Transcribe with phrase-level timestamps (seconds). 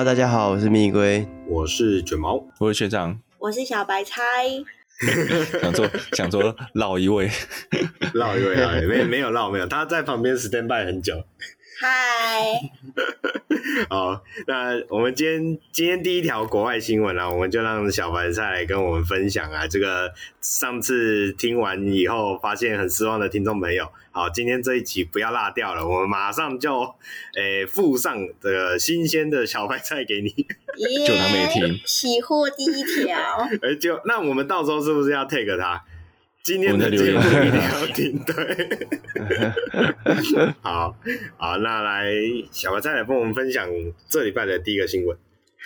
[0.00, 4.16] Hello，大家好，我是蜜龟，我是卷毛，我是学长，我是小白菜。
[5.60, 7.30] 想说想说绕 一位，
[8.14, 11.22] 老一位啊，没没有绕没有，他在旁边 stand by 很久。
[11.82, 12.60] 嗨，
[13.88, 26.94] 好，那我们今天今天第一条国外新闻啊，我们就让小白菜来跟我们分享啊，这个上次听完以后发现很失望的听众朋友，好，今天这一集不要落掉了，我们马上就
[27.34, 30.28] 诶附上这个新鲜的小白菜给你，
[31.08, 33.16] 就他没听， 喜获第一条，
[33.62, 35.82] 哎，就那我们到时候是不是要 take 他？
[36.50, 38.34] 今天的节目一定要听，对，
[40.60, 40.96] 好
[41.38, 42.10] 好，那来
[42.50, 43.68] 小白菜来帮我们分享
[44.08, 45.16] 这礼拜的第一个新闻。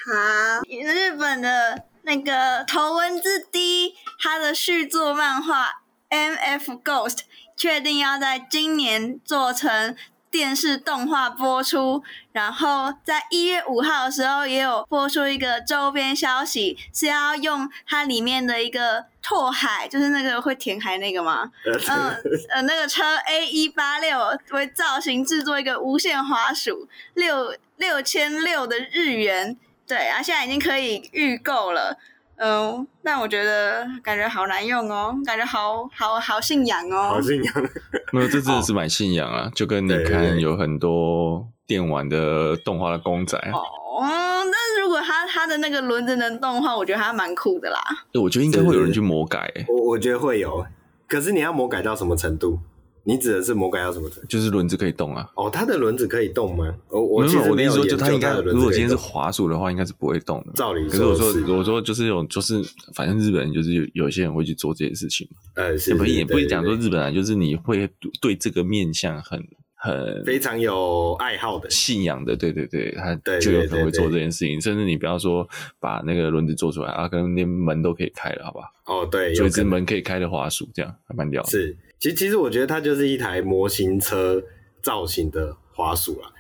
[0.05, 5.69] 好，日本的那个头文字 D，它的续作漫画
[6.11, 6.73] 《M.F.
[6.73, 7.17] Ghost》
[7.57, 9.97] 确定要在今年做成。
[10.31, 21.51] 电视动画播出，然后在一月五号的时候也有播出一个周边消息，是要用它里面的一个拓海，就是那个会填海那个吗？
[21.89, 22.11] 嗯
[22.51, 24.19] 呃，那个车 A 一八六
[24.51, 31.99] 为造型制作一个无线滑鼠，六六千六的日元，对，然后现在已经可以预购了。
[32.37, 37.55] 嗯，但我觉得感觉好难用哦，感觉好好好信仰哦，好信仰。
[38.13, 43.39] 没有，这真的是蛮信仰啊，就跟你看有很多电玩的动画的公仔。
[43.39, 44.03] 哦，
[44.45, 47.81] 但是如果他他的那个轮子能动的话，我觉得还蛮酷的啦。
[48.15, 49.53] 我觉得应该会有人去魔改。
[49.69, 50.65] 我我觉得会有，
[51.07, 52.59] 可是你要魔改到什么程度？
[53.07, 54.27] 你指的是魔改到什么程度？
[54.27, 55.29] 就是轮子可以动啊！
[55.37, 56.75] 哦，它的轮子可以动吗？
[56.89, 60.55] 我，我没有，我的意思说，就它应该，如果今天是滑鼠的话，应该是不会动的。
[60.55, 62.63] 照理说，可是我说，我说就是有，就是
[62.95, 65.37] 反正日本人就是有有些人会去做这件事情嘛。
[65.57, 67.87] 呃，是，不也不会讲说日本人，就是你会
[68.23, 69.39] 对这个面向很
[69.85, 74.59] 很非常有爱好的信仰的，对对对，他就有可能会做这件事情。
[74.59, 75.47] 甚至你不要说
[75.79, 78.73] 把那个轮子做出来啊，可能连门都可以开了，好吧？
[78.87, 81.51] 哦，对，有一只门可以开的滑鼠，这样还蛮屌的。
[81.51, 81.77] 是。
[81.99, 84.43] 其实，其实我觉得它就是一台模型车
[84.83, 86.33] 造型的滑鼠啦，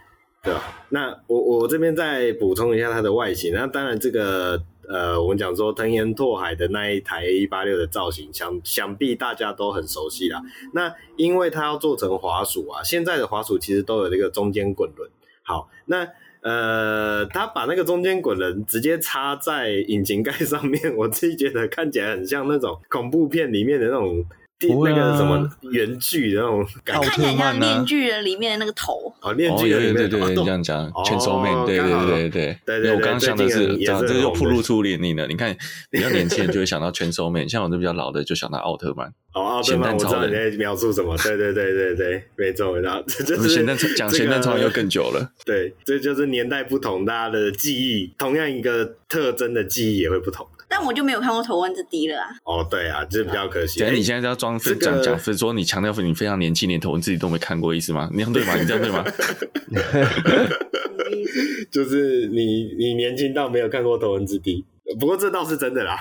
[0.43, 0.85] 对吧？
[0.89, 3.53] 那我我这边再补充一下它的外形。
[3.55, 10.43] 那当然，这个呃，我们讲说藤原拓海的那一台 A 一八六的造型，想想必大家都很熟悉啦。
[10.73, 15.11] 那因为它要做成滑鼠啊，现在的滑鼠其实都有这个中间滚轮。
[15.43, 16.09] 好，那
[16.41, 24.25] 呃，他把那个中间滚轮直接插在引擎盖上面， 我自己觉得看起来很像那种恐怖片里面的那种。
[24.61, 29.13] 那个什么圆锯的那种感觉，看起来像面具人里面的那个头。
[29.21, 32.93] 哦，链锯对对对对，你这样讲，Chainsaw Man，对对对对对对。
[32.95, 35.27] 我刚刚想的是，这这就暴露出年龄了。
[35.27, 35.57] 你看，
[35.91, 39.09] 比较年轻人就会想到 Chainsaw Man，像我这比较老的就想到奥特曼。
[39.35, 41.17] 哦，奥特曼，我知道你在描述什么。
[41.25, 45.33] 对对对对对，没错，然后这就是咸蛋讲咸蛋超人又更久了。
[45.45, 50.47] 对，这就是年代不同，大家的记忆，同样一个特征的记忆也会不同。
[50.77, 52.27] 但我就没有看过头文字 D 了啊！
[52.43, 53.79] 哦，对啊，这比较可惜。
[53.79, 58.11] 等，你现在要装讲讲是，说你强调你非常年轻，连头文字 D 都没看过，意思吗？
[58.13, 58.57] 你这样对吗？
[58.59, 59.05] 你这样对吗？
[61.71, 64.65] 就是你，你年轻到没有看过头文字 D。
[65.01, 65.97] 不过这倒是真的啦，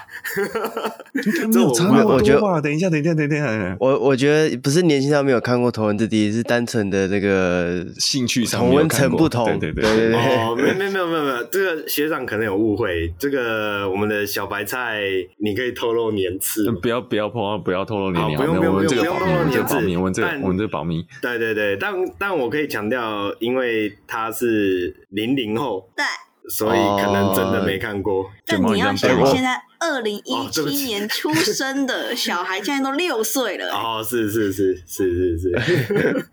[1.52, 15.02] 这我差我觉得，等一下，等一下，等一下，我我觉得不是年轻到没有看过头文字 D，是单纯的这个兴趣上同温层不同，对对对对哦，没没没有没有没有，这个学长可能有误会，这个我们的小白菜，
[15.38, 26.04] 你可以透露年次，不要不要破，不要透露年龄，不用不用不用，这个保密，这个保密，我们这我们这个保密，对对对，但但我可以强调，因为他是零零后，对。
[26.50, 28.30] 所以可能真的没看过。
[28.46, 33.72] 但你要想，现在二零一七年出生的小孩，现在都六岁了。
[33.76, 36.30] 哦，是是是是是是。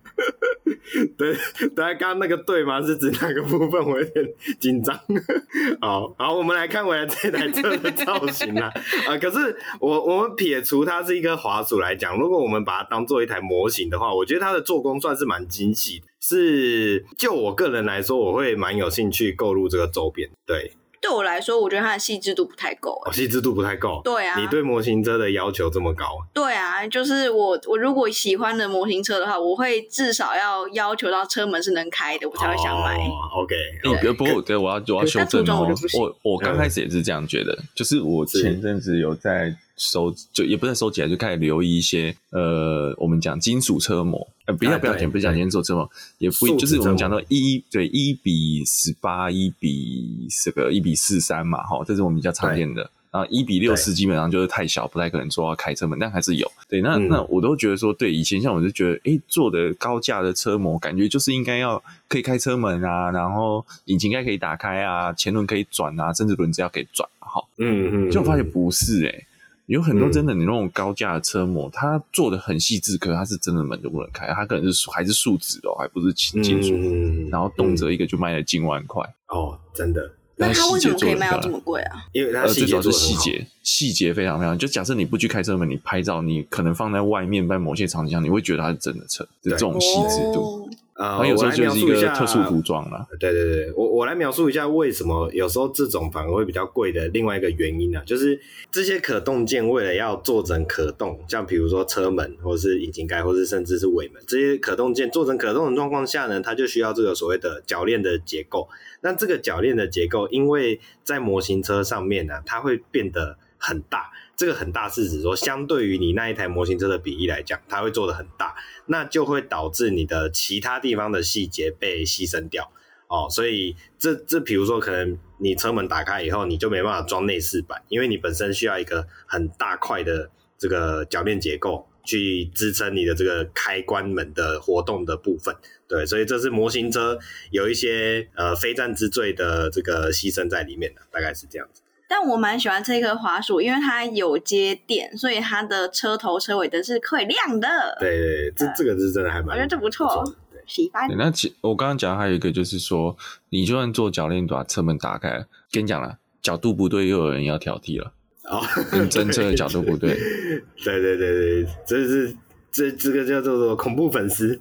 [1.16, 1.34] 对，
[1.76, 2.82] 大家刚刚那个对吗？
[2.82, 3.82] 是指哪个部分？
[3.82, 4.26] 我有点
[4.58, 4.98] 紧张。
[5.80, 8.70] 好好，我们来看回来这台车的造型啊。
[9.06, 16.06] 啊，可是我我们撇除它是一个滑鼠来讲，如果我们把它当做一台模型的话，我觉得它的做工算是蛮精细的。
[16.36, 20.30] 是，就我个人来说，我会蛮有兴趣购入这个周边。
[20.46, 20.72] 对。
[21.02, 23.00] 对我来说，我觉得它的细致度不太够。
[23.06, 24.02] 哦，细致度不太够。
[24.04, 26.18] 对啊，你对模型车的要求这么高？
[26.34, 32.98] 对啊，就是我我如果喜欢的模型车的话，我会至少要要求到车门是能开的，我才会想买。
[32.98, 35.74] 哦，OK，对，不过对，我要我要修正哦。
[35.98, 39.56] 我我刚开始也是这样觉得，就是我前阵子有在。
[39.80, 52.90] 收就也不是收起来，就开始留意一些呃，我们讲金属车模，呃，不要不要讲，不是讲金属车模，也不就是我们讲到一对一比十八，一比这个一比四三嘛，哈，这是我们比较常见的。
[53.12, 56.48] 然后一比六四基本上就是太小，不太可能做到开车门，但还是有。
[56.68, 69.26] 对，那、嗯、那我都觉得说，对以前像我就觉得，哎、欸，做的高价的车模，感觉就是应该要可以开车门啊，然后引擎盖可以打开啊，前轮可以转啊，甚至轮子要可以转，好，嗯嗯，就发现不是哎、欸，
[69.70, 80.10] 有很多真的你那种高价的车模，它做的很细致，可是它是真的门就不能开，它可能是还是树脂的，还不是金金属，嗯，然后动辄一个就卖了近万块，哦，真的。
[80.34, 82.02] 那它为什么可以卖到这么贵啊？
[82.12, 84.58] 因为它最主要是细节，细节非常非常。
[84.58, 90.68] 就假设你不去开车门，你拍照，你可能放在外面，在某些场景下，你会觉得它是真的车，就这种细致度。
[90.89, 93.06] 啊、呃，有时候就是一个特殊涂装了。
[93.18, 98.04] 对对对，我我来描述一下为什么有时候这种反而会比较贵的另外一个原因呢、啊？
[98.04, 98.38] 就是
[98.70, 108.68] 这些可动件为了要做成可动，像比如说车门，或是引擎盖，或是甚至是尾门，这些可动件做成可动的状况下呢，它就需要这个所谓的铰链的结构。
[109.00, 114.10] 那这个铰链的结构，因为在模型车上面呢、啊，它会变得很大。
[114.40, 118.56] 这个很大是指说，相对于你那一台模型车的比例来讲，它会做得很大，
[118.86, 122.72] 那就会导致你的其他地方的细节被牺牲掉
[123.06, 123.28] 哦。
[123.28, 135.54] 所以这这，比如说，可能你车门打开以后，你就没办法装内饰板，因为你本身需要一个很大块的这个铰链结构去支撑你的这个开关门的活动的部分。
[135.86, 137.18] 对，所以这是模型车
[137.50, 141.82] 有一些呃非战之罪的这个牺牲在里面的，大概是这样子。
[142.10, 147.68] 但我蛮喜欢这颗滑鼠，因为它有接电，所以它的车头车尾灯是可以亮的。
[148.00, 151.08] 对对，这这个是真的还蛮，我觉得这不错，对，喜欢。
[151.16, 153.16] 那其我刚刚讲还有一个就是说，
[153.50, 158.12] 你就算做鉸链把车门打开，跟你讲了，角度不对，又有人要挑剔了。
[158.42, 158.60] 哦，
[158.92, 160.18] 你侦测的角度不对。
[160.82, 162.34] 对对对对，这是
[162.72, 164.58] 这 这个叫做什么恐怖粉丝。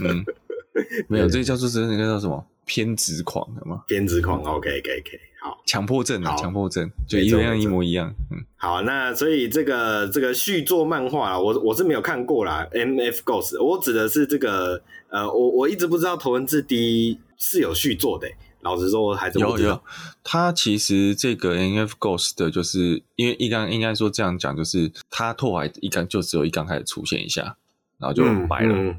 [0.00, 0.24] 嗯，
[1.06, 3.84] 没有，这个叫做是那个叫什么偏执狂，好吗？
[3.86, 5.20] 偏执狂，OK OK OK。
[5.42, 8.14] 好，强迫症啊，强迫症，就一样一模一样。
[8.30, 12.64] 嗯，好，那所以这个这个续作漫画啊，我我是没有看过啦。
[12.72, 18.28] MF Ghost，我指的是这个呃，我我一直不知道头文字 D 是有续作的。
[18.60, 19.68] 老实说，我还是不知道。
[19.70, 19.82] 有有，
[20.22, 27.56] 他其实这个 MF Ghost 的就是因为一刚应该说这样讲，就是他拓海一刚就只有一刚开始出现一下，
[27.98, 28.72] 然后就白了。
[28.72, 28.96] 嗯嗯、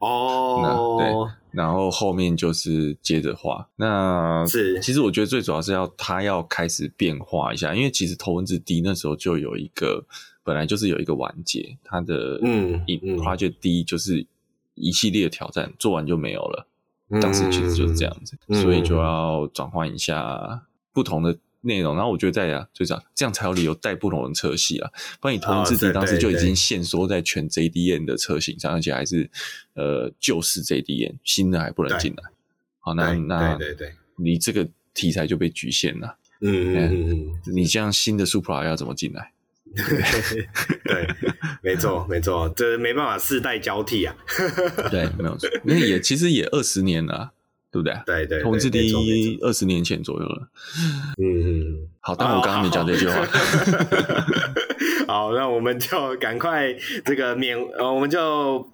[0.00, 1.32] 哦，对。
[1.50, 10.04] 然后后面就是接着画，那是其实我觉得最主要是要他要开始变化一下，因为其实头文字 D 那时候就有一个
[10.44, 14.26] 本来就是有一个完结，他的嗯，Project D 就是
[14.74, 16.66] 一系列的挑战做完就没有了，
[17.22, 21.38] 当时其实就是这样子，所以就要转换一下不同的。
[21.66, 24.90] 内容，然后我觉得在啊，就这样，这样才有理由带不同的车系啊。
[25.20, 29.30] 不然你头文字 D 当时就已经限缩在全 JDN 的车型上，而且还是
[29.74, 32.22] 呃旧式 JDN，新的还不能进来。
[32.78, 36.16] 好，那那对对对，你这个题材就被局限了。
[36.40, 39.32] 嗯嗯嗯，你这样新的 Supra 要怎么进来？
[40.84, 41.08] 对，
[41.62, 44.14] 没错没错，这没办法世代交替啊。
[44.90, 47.32] 对，没有错，那也其实也二十年了。
[47.82, 48.24] 对不对？
[48.24, 50.48] 对对，头文字 D 二十年前左右了。
[51.18, 53.24] 嗯嗯，好，但我刚刚没讲这句话。
[55.06, 56.74] 好，那我们就赶快
[57.04, 58.68] 这个缅呃，我们就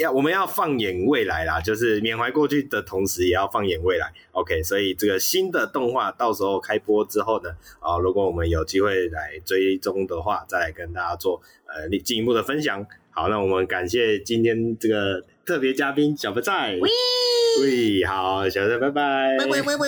[0.00, 4.12] 要我们要放眼未来啦，就是缅怀过去的同时，也要放眼未来。
[4.32, 7.50] OK，所以这个新的动画到时候开播之后呢，
[7.80, 12.84] 啊，如果我们有机会来追踪的话，再来跟大家做呃进一步的分享。
[13.10, 16.76] 好，那我们感谢今天这个特别嘉宾小白菜。
[16.80, 16.90] 喂
[17.62, 19.84] 喂，好，小蔡，拜拜，拜拜拜拜。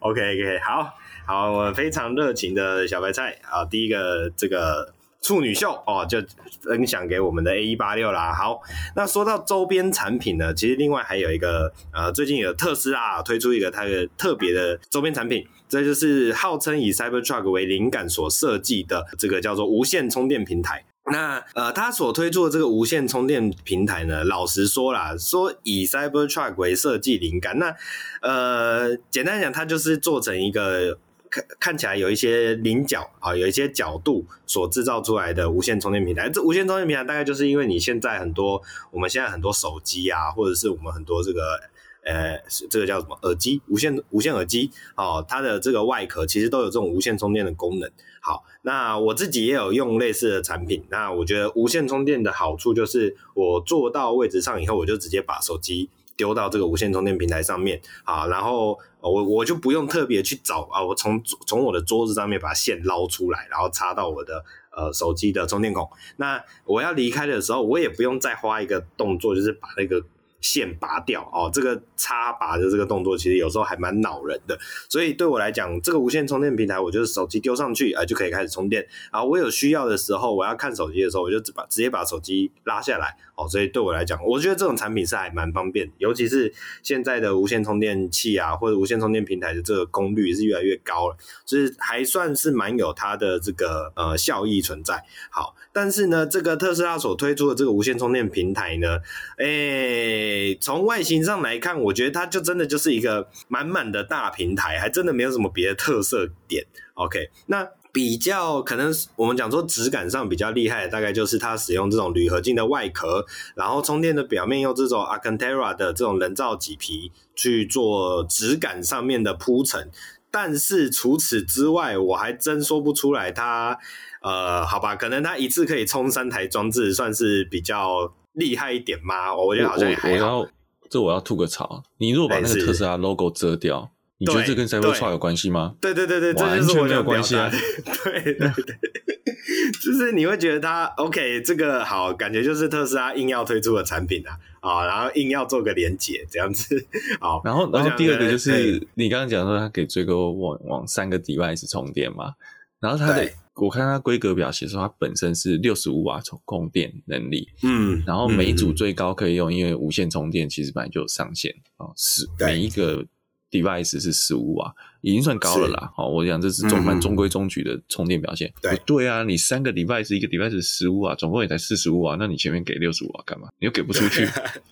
[0.00, 0.94] OK OK，好
[1.26, 6.18] 好，我非常热情的小白菜啊，第一个这个处女秀哦，就
[6.62, 8.34] 分享给我们的 A 一八六啦。
[8.34, 8.60] 好，
[8.94, 20.84] 那说到周边产品呢，其实另外还有一个呃，最近有特斯拉推出一个它的特别的周边产品，这就是号称以 Cybertruck 为灵感所设计的这个叫做无线充电平台。
[21.06, 27.74] 那呃，他所推出的这个无线充电平台呢，老实说啦，说以 Cybertruck 为设计灵感，那
[28.20, 30.98] 呃，简单讲，它就是做成一个
[31.30, 36.28] 看看起来有一些棱角啊，有一些角度所制造出来的无线充电平台。
[36.28, 41.58] 这无线充电平台大概就是因为你现在很多，我们现在很多手机啊，或者是我们很多这个
[42.04, 42.38] 呃，
[42.68, 47.90] 这个叫什么耳机，无线无线耳机哦，它的这个外壳其实都有这种无线充电的功能。
[48.20, 50.84] 好，那我自己也有用类似的产品。
[50.90, 64.44] 那我觉得无线充电的好处就是，我坐到位置上以后，我就直接把手机丢到这个无线充电平台上面，好，然后我我就不用特别去找啊，我从从我的桌子上面把线捞出来，然后插到我的
[64.76, 65.88] 呃手机的充电孔。
[66.18, 70.04] 那我要离开的时候，我也不用再花一个动作，就是把那个
[70.40, 74.58] 线拔掉哦，这个插拔的这个动作其实有时候还蛮恼人的。
[74.88, 78.86] 所以对我来讲，这个无线充电平台，我就是手机丢上去啊、就可以开始充电。
[79.12, 83.48] 然后我有需要的时候，我要看手机的时候，我就只把直接把手机拉下来哦。
[83.48, 95.02] 所以对我来讲，我觉得这种产品是还蛮方便，尤其是现在的无线充电器啊，或者无线充电平台的这个功率是越来越高了，就是还算是蛮有它的这个呃效益存在。
[95.30, 98.98] 好，但是呢，这个特斯拉所推出的这个无线充电平台呢，
[99.38, 106.66] 诶，从外形上来看，我觉得它就真的就是一个满满的大平台，还真的没有什么别的特色点。
[106.94, 119.90] OK，那比较可能我们讲说质感上比较厉害，大概就是它使用这种铝合金的外壳，然后充电的表面用这种 Alcantara 的这种人造麂皮去做质感上面的铺陈。
[120.30, 123.78] 但是除此之外，我还真说不出来它。
[124.22, 129.34] 呃，好吧，可能它一次可以充三台装置，算是比较厉害一点吗？
[129.34, 130.46] 我觉得好像也还好。
[130.90, 135.74] 这我要吐个槽，你如果把那个特斯拉 logo 遮掉，你觉得这跟 Cybertruck 有关系吗？
[135.80, 137.50] 对对对对，完全没有关系啊！
[137.50, 138.52] 对 对对，
[139.82, 146.86] 就是你会觉得它 OK，这个好，感觉就是特斯拉硬要推出的产品啊啊，然后硬要做个连结这样子。
[147.18, 152.34] 好， 然后然后第二个就是你刚刚讲说它可以最多往往三个 device 充电嘛，
[152.78, 153.26] 然后它的。
[153.56, 163.04] 我看它规格表写说，它本身是六十五瓦充供电能力，嗯，然后每组最高可以用，因为无线充电其实本来就有上限哦，是每一个
[163.50, 165.90] device 是十五瓦，已经算高了啦。
[165.94, 168.52] 好，我讲这是中蛮中规中矩的充电表现。
[168.62, 173.48] 对对啊，你三个 device 一个 device 十五瓦，总共也才四十五瓦，那你前面给六十五瓦干嘛？
[173.58, 174.28] 你又给不出去。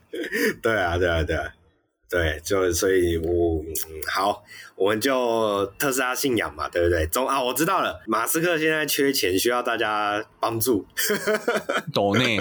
[0.63, 1.53] 对啊，对啊，对啊。
[2.11, 3.65] 对，就所以我，我
[4.11, 4.43] 好，
[4.77, 7.07] 我们就特斯拉信仰嘛，对不对？
[7.09, 10.87] 中啊，我知道了，马斯克现在缺钱，需要大家帮助。
[11.93, 12.39] 抖内，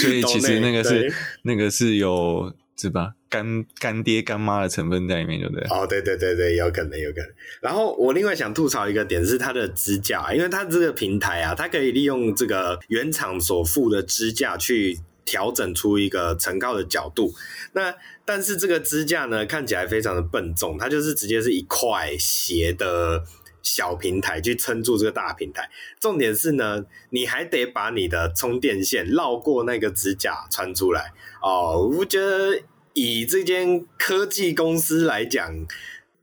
[0.00, 2.50] 所以其实那个是那个是有
[2.80, 3.12] 是吧？
[3.28, 5.64] 干干爹干妈的成分在里面，对不对？
[5.68, 7.28] 哦，对对对对，有可能有可能。
[7.60, 17.32] 然后我另外想吐槽一个点是它的支架，因为它这个平台啊，它可以利用这个原厂所附的支架去调整出一个承靠的角度。
[17.74, 17.94] 那
[18.24, 23.22] 但是这个支架呢，看起来非常的笨重，它就是直接是一块斜的
[23.62, 25.68] 小平台去撑住这个大平台。
[26.00, 31.88] 重点是呢，你还得把你的充电线绕过那个支架穿出来哦。
[31.98, 32.60] 我觉得
[32.94, 35.66] 以这间科技公司来讲，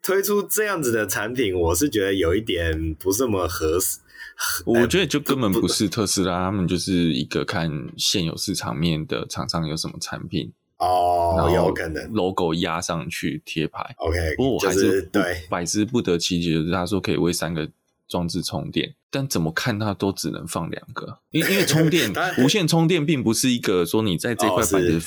[0.02, 4.00] 推出这样子的产品，我是觉得有一点不是那么合适。
[4.66, 10.54] 我觉得就根本不是特斯拉，他们就是一个看现有市场面的厂商有什么产品。
[10.78, 13.96] 哦，有可能 logo 压上去贴牌。
[13.98, 17.68] OK，不过我还是、对百思不得其解，就是他说可以为三个
[18.08, 25.00] 装置充电，但怎么看它都只能放两个，因因为 充电无线充电并不是一个说你在这块板子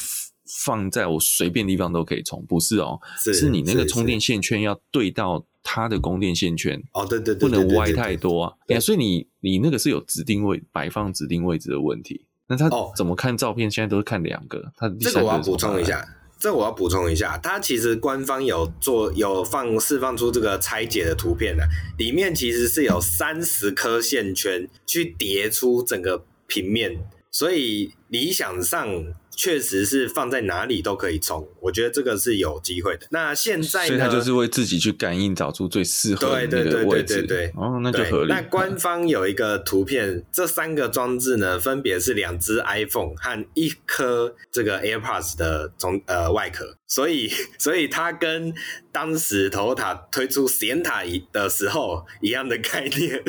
[0.64, 12.26] 放在我随便地方都可以充，不是哦，是，是你那个充电线圈要对到它的供电线圈哦，对对，不能歪太多啊，哎所以你你那个是有指定位摆放指定位置的问题。
[12.48, 13.68] 那它怎么看照片？
[13.68, 14.72] 哦、现在都是看两个。
[14.76, 16.04] 他这个我要补充一下，
[16.40, 21.68] 这、我要补充一下，它其实官方有做有放释放出这个拆解的图片的，
[21.98, 26.98] 里面其实是有三十颗线圈去叠出整个平面，
[27.30, 29.14] 所以理想上。
[29.36, 33.06] 确实是放在哪里都可以充，我觉得这个是有机会的。
[33.10, 33.86] 那现在呢？
[33.86, 37.22] 所以它就是会自己去感应，找出最适合的那个位置。
[37.22, 38.28] 对对对对对，哦，那就合理。
[38.28, 48.52] 那官方有一个图片，这三个装置呢，分别是两只 iPhone 和一颗这个 AirPods 的中呃外壳，所以 所以它跟
[48.92, 53.24] 当时 Toyota 推出 Sienna 的时候一样的概念，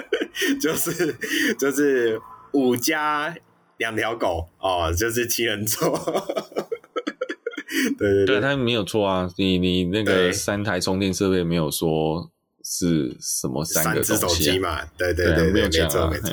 [0.60, 1.14] 就是
[1.58, 2.20] 就是
[2.54, 3.36] 五加。
[3.78, 5.98] 两条狗哦，就是七人座，
[7.98, 9.28] 对 对对，对，它没有错啊。
[9.36, 12.30] 你你那个三台充电设备没有说
[12.62, 14.80] 是什么三个、啊、手机嘛？
[14.96, 16.30] 对对对，对，没有错没错，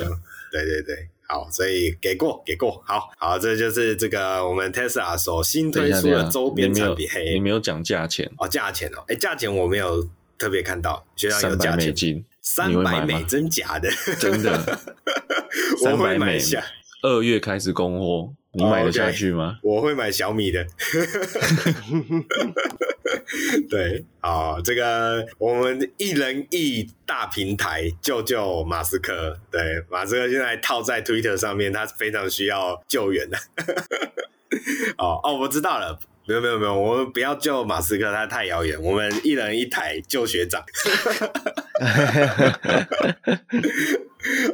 [0.52, 1.08] 对对对。
[1.26, 7.08] 好，所以给过给过，好好，这就是这个我们 Tesla 所新推出的周边产品。
[7.34, 13.88] 你没有讲价钱哦，价钱哦，哎，价钱我没有特别看到，觉得有价钱，金，三百美真假的？
[14.20, 14.78] 真的，
[15.86, 16.62] 我会买下。
[17.02, 19.76] 二月开始供货，你买得下去吗？Oh, okay.
[19.76, 20.64] 我会买小米的。
[23.68, 29.36] 对，好，这个我们一人一大平台救救马斯克。
[29.50, 33.36] 对，马斯克现在套在 Twitter 上面，他非常需要救援的。
[34.98, 38.80] 哦哦，我知道了，没有没有没有，我们不要救马斯克，他太遥远。
[38.82, 40.62] 我们一人一台救学长。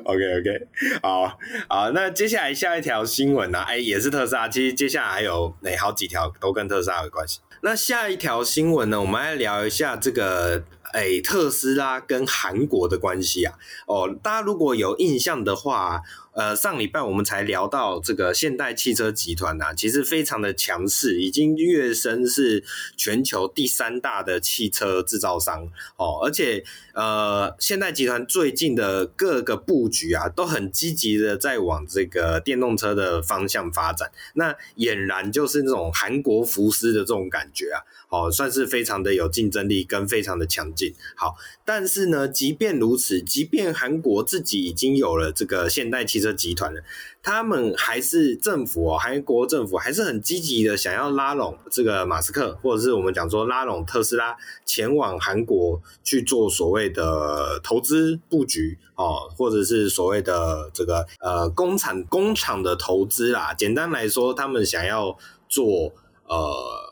[0.04, 0.66] OK OK，
[1.02, 3.64] 好好，那接下来下一条新闻呢、啊？
[3.68, 4.48] 哎、欸，也是特斯拉。
[4.48, 7.40] 其实接下来还有哪、欸、好几条都跟特斯拉有关系。
[7.60, 9.00] 那下一条新闻呢？
[9.00, 10.64] 我们来聊一下这个。
[10.94, 13.52] 哎，特斯拉跟韩国的关系啊，
[13.86, 16.00] 哦，大家如果有印象的话，
[16.38, 22.62] 呃，上礼拜我们才聊到这个现代汽车集团啊，其实非常的强势，已经跃升是
[22.96, 26.62] 全球第三大的汽车制造商哦，而且
[26.94, 37.82] 呃，现代集团最近的各个布局啊，都很积极的在往这个电动车的方向发展，那俨然就是那种韩国福斯的这种感觉啊。
[38.10, 40.94] 哦，算是非常的有竞争力跟非常的强劲。
[41.14, 46.82] 好，但是呢，即便如此，即便韩国自己已经有了这个现代汽车集团的，
[47.22, 63.54] 他们还是政府哦，韩国政府还是很积极的想要拉拢这个马斯克，或者是我们讲说拉拢特斯拉前往韩国去做所谓的投资布局哦，或者是所谓的这个呃工厂工厂的投资啦。
[63.54, 65.16] 简单来说，他们想要
[65.48, 65.92] 做
[66.26, 66.88] 呃。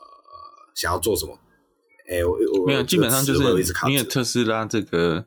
[0.77, 1.35] 想要做什么？
[2.07, 3.41] 哎、我，我没有，基本上就是
[3.89, 5.25] 因为特斯拉这个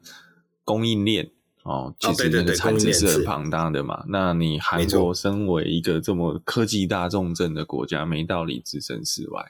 [0.65, 1.29] 供应链
[1.63, 4.01] 哦，其实那个产值是很庞大的嘛。
[4.01, 9.45] 哦、那你韩国身为一个这么科技大重镇的国家，没道理置身事外。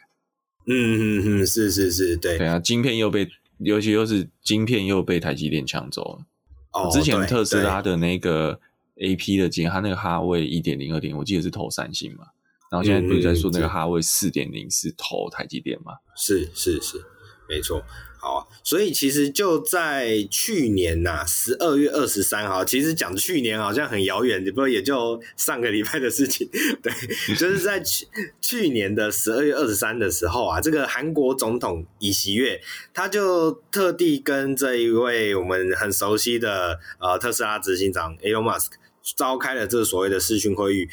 [0.67, 6.26] 嗯嗯嗯，是是是，对对啊，晶片又被，尤其又是晶片又被台积电抢走了。
[6.73, 8.61] 哦，之前特斯拉的那个
[9.00, 12.26] A P 的晶，它那个哈位一点零、二点，我记得是投三星嘛。
[12.71, 15.95] 然后现在不是在说那个哈位四点零是投台积电吗？
[16.17, 16.99] 是是是，
[17.50, 17.85] 没错。
[18.23, 26.47] 好，所以其实就在去年呐，十二月二十三号，其实讲去年好像很遥远，不过也就上个礼拜的事情。
[26.83, 26.92] 对，
[27.35, 28.07] 就是在去
[28.42, 32.61] 去年的十二月二十三的时候啊，这个韩国总统尹锡悦
[32.92, 38.73] 他就特地跟这一位我们很熟悉的呃特斯拉执行长 Elon Musk
[39.16, 40.88] 召开了这所谓的视讯会议。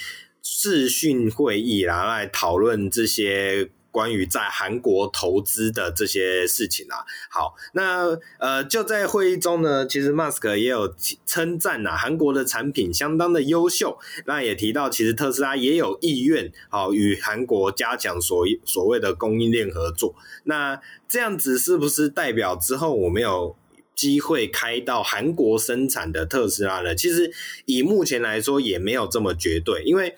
[0.50, 7.02] 视讯会议，然后来讨论这些关于在韩国投资的这些事情啊。
[7.32, 10.94] 好，那呃，就在会议中呢，其实马斯克也有
[11.26, 13.98] 称赞呐，韩国的产品相当的优秀。
[14.28, 20.14] 那也提到，其实特斯拉也有意愿好与韩国加强所所谓的供应链合作。
[20.44, 23.56] 那这样子是不是代表之后我们有
[23.96, 26.94] 机会开到韩国生产的特斯拉呢？
[26.94, 27.34] 其实
[27.66, 30.16] 以目前来说也没有这么绝对，因为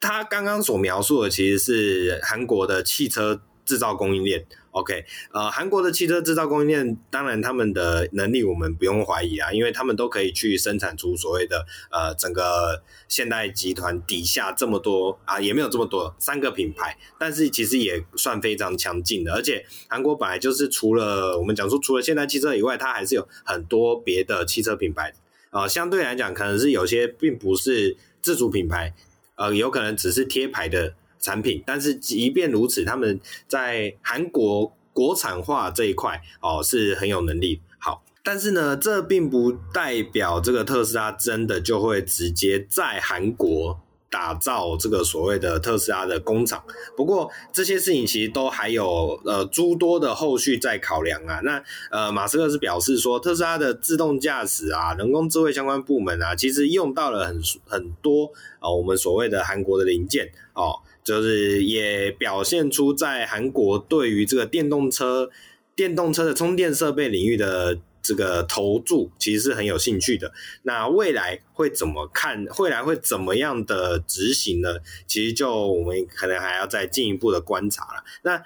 [0.00, 4.46] 他刚刚所描述的其实是韩国的汽车制造供应链。
[4.72, 19.34] OK，呃，韩国的汽车制造供应链，当然他们的能力我们不用怀疑啊，因为他们都可以去生产出所谓的呃整个现代集团底下这么多啊，也没有这么多三个品牌，但是其实也算非常强劲的。
[19.34, 25.12] 而且韩国本来就是除了我们讲说除了现代汽车以外，它还是有很多别的汽车品牌
[25.50, 28.94] 啊，相对来讲可能是有些并不是自主品牌，
[29.40, 30.94] 呃，有可能只是贴牌的。
[31.22, 37.60] 产品，但是即便如此，他们在韩国国产化这一块哦是很有能力。
[37.78, 43.78] 好，但是呢，这并不代表这个特斯拉真的就会直接在韩国
[44.10, 46.62] 打造这个所谓的特斯拉的工厂。
[46.96, 51.40] 不过这些事情其实都还有呃诸多的后续在考量啊。
[51.44, 60.80] 那呃，马斯克是表示说，特斯拉的自动驾驶啊、人工智慧相关部门啊，其实用到了很很多啊、我们所谓的韩国的零件哦。
[61.02, 65.30] 就是也表现出在韩国对于这个电动车、
[65.74, 70.32] 电动车的充电设备领域的这个投注，其实是很有兴趣的。
[70.62, 72.44] 那未来会怎么看？
[72.58, 74.78] 未来会怎么样的执行呢？
[75.06, 78.04] 其实就我们可能还要再进一步的观察了。
[78.22, 78.42] 那。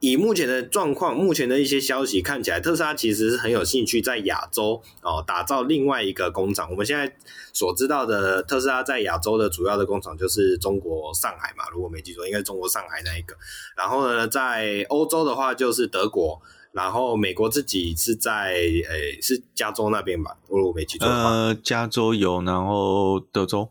[0.00, 6.70] 以目前的状况，目前的一些消息看起来，特斯拉其实是很有兴趣在亚洲哦打造另外一个工厂。
[6.70, 7.16] 我们现在
[7.52, 13.36] 所知道的特斯拉在亚洲的主要的工厂就是中国上海嘛，如果没记错，应该中国上海那一个。
[13.76, 16.40] 然后呢，在欧洲的话就是德国，
[16.78, 21.08] 然后美国自己是在诶是加州那边吧，如果没记错。
[21.08, 23.68] 呃，加州有，然后德州。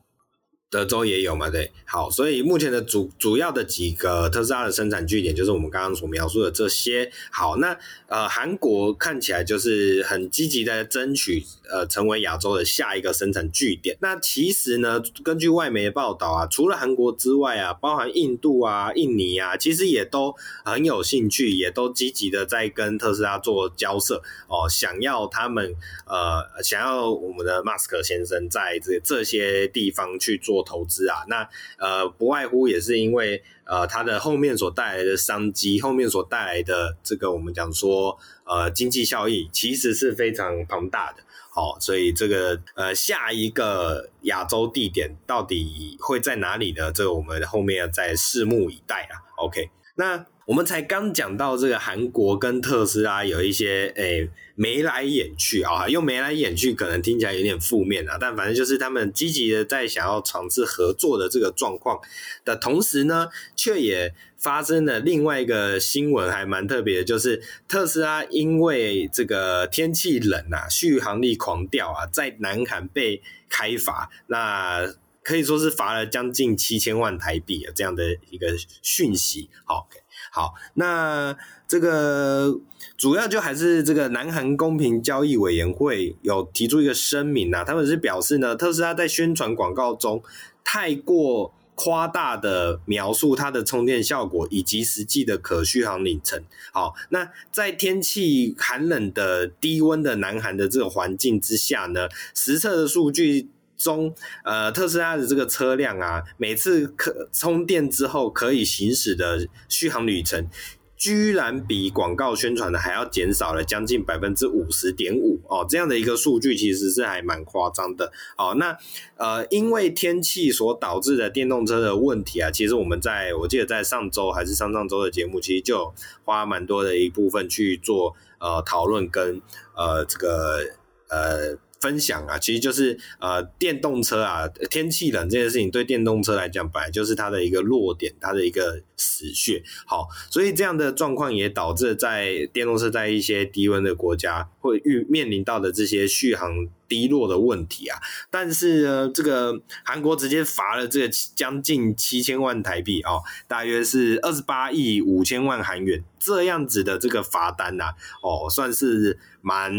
[0.69, 1.49] 德州也有嘛？
[1.49, 7.09] 对，好，所以目前的主主要的几个特斯拉的生产据点，就是我们刚刚所描述的这些。
[7.31, 7.77] 好，那
[8.07, 13.97] 呃，韩国看起来就是很积极的争取，呃，成为亚洲的下一个生产据点。
[14.01, 25.73] 那其实呢，根据外媒的报道啊，除了韩国之外啊，包含印度啊、印尼啊，其实也都很有兴趣，也都积极的在跟特斯拉做交涉哦，想要他们
[26.05, 30.56] 呃，想要我们的马斯克先生在这这些地方去做。
[30.63, 31.23] 投资啊。
[31.27, 41.23] 那呃，不外乎也是因为呃，它的后面所带来的商机，后面所带来的这个我们讲说呃经济效益，其实是非常庞大的。
[41.49, 46.91] 好，所以这个呃，下一个亚洲地点到底会在哪里呢？
[46.91, 49.21] 这个我们后面要再拭目以待啊。
[49.37, 50.25] OK，那。
[50.47, 61.99] 我们才刚讲到这个韩国跟特斯拉有一些诶眉来眼去啊，用眉来眼去可能听起来有点负面啊，但反正就是他们积极的在想要尝试合作的这个状况
[62.45, 74.87] 的同时呢，却也发生了另外一个新闻，还蛮特别的，就是特斯拉因为这个天气冷啊，续航力狂掉啊，在南韩被开罚，那
[75.21, 79.89] 可以说是罚了将近七千万台币啊，这样的一个讯息，好。
[80.37, 81.35] 好，那
[81.67, 82.59] 这个
[82.95, 90.21] 主要就还是这个南韩公平交易委员会有提出一个声明啊，他们是表示呢，特斯拉在宣传广告中
[90.63, 96.43] 太过夸大的描述它的充电效果以及实际的可续航里程。
[96.71, 103.49] 好，那在天气寒冷的低温的南韩的这个环境之下呢，实测的数据。
[103.77, 104.13] 中，
[104.43, 110.49] 呃，特斯拉的这个车辆啊，每次可充电之后可以行驶的续航里程，
[110.97, 118.55] 居然比广告宣传的还要减少了将近百分之五十点五哦，这样的一个数据其实是还蛮夸张的哦。
[118.55, 118.75] 那
[119.15, 125.93] 呃，因为天气所导致的电动车的问题啊，其实我们在我记得在上周还是上上周的节目，其实就
[126.25, 129.39] 花蛮多的一部分去做呃讨论跟
[129.75, 130.61] 呃这个
[131.09, 131.57] 呃。
[131.79, 139.63] 分享啊，其实就是呃，电动车啊，天气冷这件事情对电动车来讲，本来就是它的一个弱点，它的一个死穴。
[139.85, 147.99] 好，所以这样的状况也导致在电动车在一些低温的国家会遇面临到的这些续航低落的问题啊，
[148.31, 159.71] 但是呢，这个韩国直接罚了这个将近七千万台币哦，大约是二十八亿五千万韩元这样子的这个罚单呐、啊，哦，算是蛮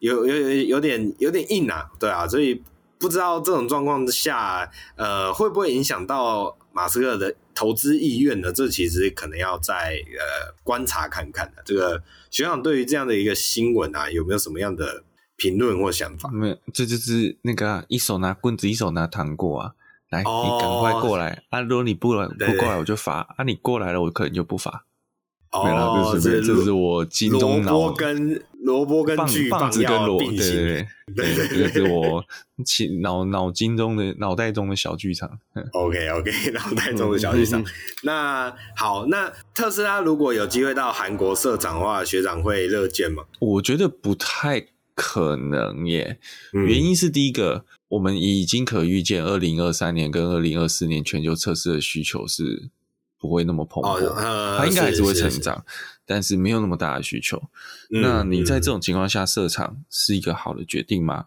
[0.00, 2.60] 有有有有点有点硬啊，对啊，所以
[2.98, 8.52] 不知道这种状况之下，呃，会不会影响到马斯克的投资意愿呢？
[8.52, 11.62] 这其实可能要再呃观察看看的。
[11.64, 15.04] 这个学长对于这样的一个新闻啊，有没有什么样的？
[15.36, 19.72] 评论或想法没有，这就是那个、啊、一手拿棍子，一手拿糖果啊！
[20.10, 21.60] 来，哦、你赶快过来啊！
[21.60, 23.42] 如果你不来不过来，我就罚啊！
[23.42, 24.86] 你过来了，我可能就不罚。
[25.54, 32.24] 哦，了这是这是我金钟脑萝卜跟萝卜跟巨棒子跟萝对对对对，这是我
[33.00, 35.38] 脑脑筋中的脑袋中的小剧场。
[35.72, 37.62] OK OK， 脑袋中的小剧场。
[37.62, 37.64] 嗯、
[38.02, 43.22] 那好，那特斯拉如果有机会到韩国设厂的话，学长会乐见吗？
[43.38, 44.66] 我觉得不太。
[44.96, 46.20] 可能耶，
[46.52, 52.70] 原因是第一个，嗯、我们已经可预见，二零二三年跟二零二四年全球测试的需求是
[53.24, 57.42] 不会那么蓬勃，哦呃、它应该还是会成长，是是是，但是没有那么大的需求。
[57.90, 61.24] 嗯、那你在这种情况下设厂是一个好的决定吗？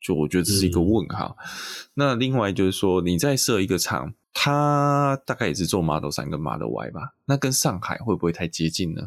[0.00, 1.36] 就我觉得这是一个问号。
[1.38, 1.48] 嗯、
[1.94, 7.14] 那另外就是说，你再设一个厂，它大概也是做 Model 三跟 Model Y 吧？
[7.26, 9.02] 那跟上海会不会太接近呢？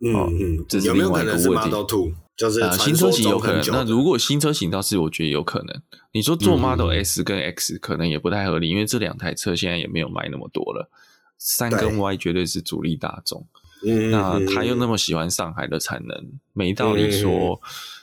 [0.00, 1.68] 嗯嗯，这是另外一个问题。
[1.68, 2.14] Model 2？
[2.36, 3.62] 就是啊，新车型有可能。
[3.68, 5.82] 那如果新车型倒是我觉得有可能。
[6.12, 10.90] 你说做 Model S 跟 X 可能也不太合理，嗯、因为这两台车现在也没有卖那么多了。
[11.38, 13.46] 三跟 Y 绝对是主力大众。
[13.86, 17.60] 嗯，那他又那么喜欢上海的产能，嗯、没道理说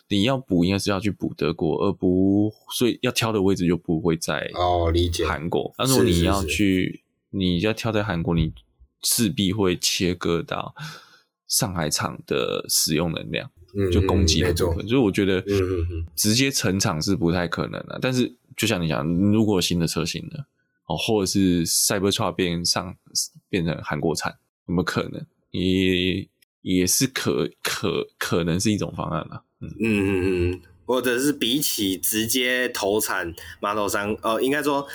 [0.07, 5.73] 你要补应该是要去补德国，而不所以要挑的位置就不会在哦，理解韩国。
[5.77, 8.53] 但如果你要去，是是是你要挑在韩国，你
[9.01, 10.75] 势必会切割到
[11.47, 13.49] 上海厂的使用能量。
[13.91, 15.43] 就攻击的部分，所以我觉得
[16.15, 17.97] 直接成厂是不太可能的。
[17.99, 20.45] 但是就像你讲，如果新的车型呢，
[20.93, 22.95] 哦，或者是 Cybertruck 变上
[23.49, 25.25] 变成韩国产，有没有可能？
[25.51, 26.27] 也
[26.61, 29.43] 也是可可可能是一种方案了。
[29.59, 34.87] 嗯嗯嗯嗯，或者是比起直接投产 Model 3，呃，应该说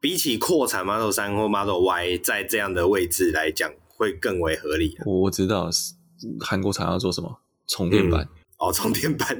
[0.00, 4.96] 比起扩产 Model 3或 Model Y，在这样的位置来讲，会更为合理。
[5.04, 5.70] 我知道
[6.40, 7.40] 韩国厂要做什么。
[7.68, 9.38] 充电板、嗯、哦，充电板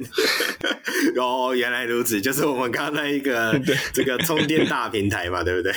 [1.19, 3.59] 哦， 原来如此，就是我们刚刚那一个
[3.91, 5.71] 这个充电大平台嘛，对不对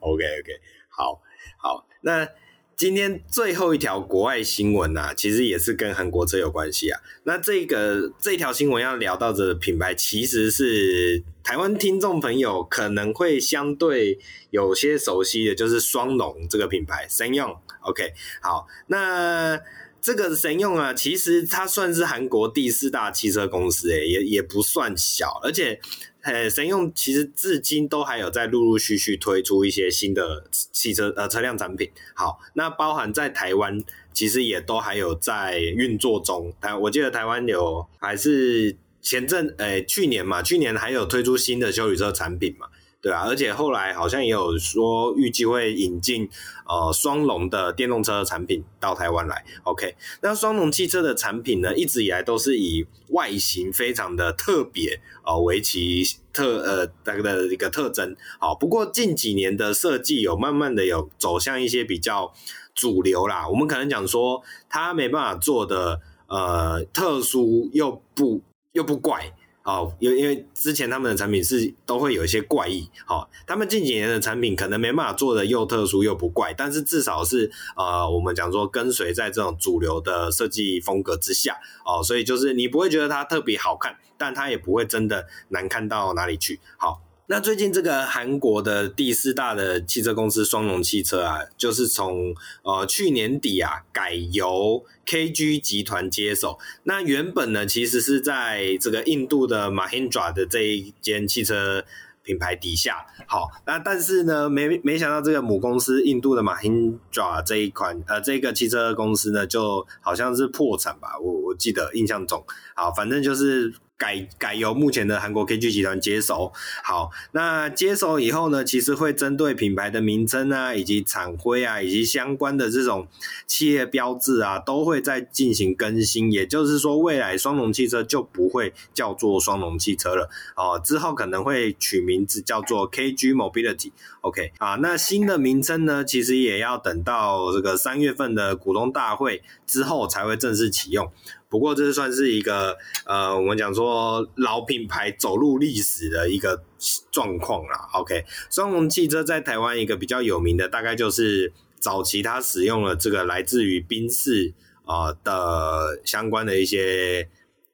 [0.00, 0.52] ？OK OK，
[0.90, 1.22] 好，
[1.58, 2.28] 好，那
[2.76, 7.00] 今天最后一条国外新闻啊，其实也是跟韩国车有关系啊。
[7.24, 14.18] 那这个这条新闻要聊到的品牌，其实是台湾听众朋友可能会相对
[14.50, 17.56] 有些熟悉的，就是双龙这个品牌，SsangYong。
[17.80, 19.58] OK，好，那。
[20.00, 25.80] 这个神用啊，其实它算是韩国第四大汽车公司，诶，也也不算小，而且，
[26.22, 31.90] 呃，神用其实至今都还有在陆陆续续推出一些新的汽车呃车辆产品。
[32.14, 33.82] 好，那包含在台湾，
[34.12, 36.52] 其实也都还有在运作中。
[36.60, 42.68] 台我记得台湾有还是前阵，诶，去年嘛，去年还有推出新的休旅车产品嘛。
[43.06, 46.28] 对啊，而且后来好像也有说预计会引进
[46.66, 49.44] 呃双龙的电动车产品到台湾来。
[49.62, 58.16] OK，那双龙汽车的产品呢，一直以来都是以外形非常的特别哦为其特呃那个的一个特征。
[58.40, 62.34] 好，不过近几年的设计有慢慢的有走向一些比较
[62.74, 63.48] 主流啦。
[63.48, 68.42] 我们可能讲说它没办法做的呃特殊又不
[68.72, 69.32] 又不怪。
[69.66, 87.02] 哦，因因为之前他们的产品是都会有一些怪异，好、哦，他们近几年的产品可能没办法做的又特殊又不怪，但是至少是呃，我们讲说跟随在这种主流的设计风格之下，哦，所以就是你不会觉得它特别好看，但它也不会真的难看到哪里去，好。
[87.28, 96.56] 那最近这个韩国的第四大的汽车公司双龙汽车啊，就是从呃去年底啊改由 KG 集团接手。
[96.84, 101.84] 那原本呢，其实是在这个印度的 Mahindra 的这一间汽车
[102.22, 103.04] 品牌底下。
[103.26, 111.18] 好，那但是呢，没没想到这个母公司印度的 Mahindra 这一款呃这个汽车公司呢，就好像是破产吧？
[111.18, 112.44] 我我记得印象中，
[112.76, 113.74] 好，反正就是。
[113.98, 116.52] 改改由目前的韩国 KG 集团接手。
[116.84, 123.08] 好，那接手以后呢，其实会针对品牌的名称啊，以及厂徽啊，以及相关的这种
[123.46, 126.30] 企业标志啊，都会再进行更新。
[126.30, 133.92] 也就是说，未来双龙汽车就不会叫做双龙汽车了哦，之后可能会取名字叫做 KG Mobility。
[134.20, 141.10] OK 啊，那新的名称呢，其实也要等到这个三月份的股东大会之后才会正式启用。
[141.56, 146.62] 不过，这算是一个呃，我们讲说老品牌走入历史的一个
[147.10, 147.88] 状况啦。
[147.94, 154.52] OK，双龙汽车在台湾一个比较有名的，大概就是早期它使用了这个来自于宾士
[154.84, 157.28] 啊的相关的一些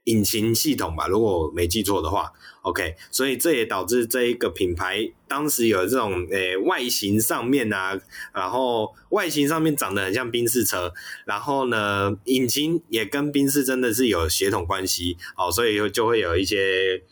[0.04, 2.32] 引擎系统吧，如果我没记错的话。
[2.62, 7.98] OK，所以这也导致这一个品牌当时有这种诶、外形上面啊，
[8.32, 10.92] 然后外形上面长得很像宾士车，
[11.24, 17.02] 然后呢，引擎也跟宾士真的是有协同关系，哦，所以就就会有一些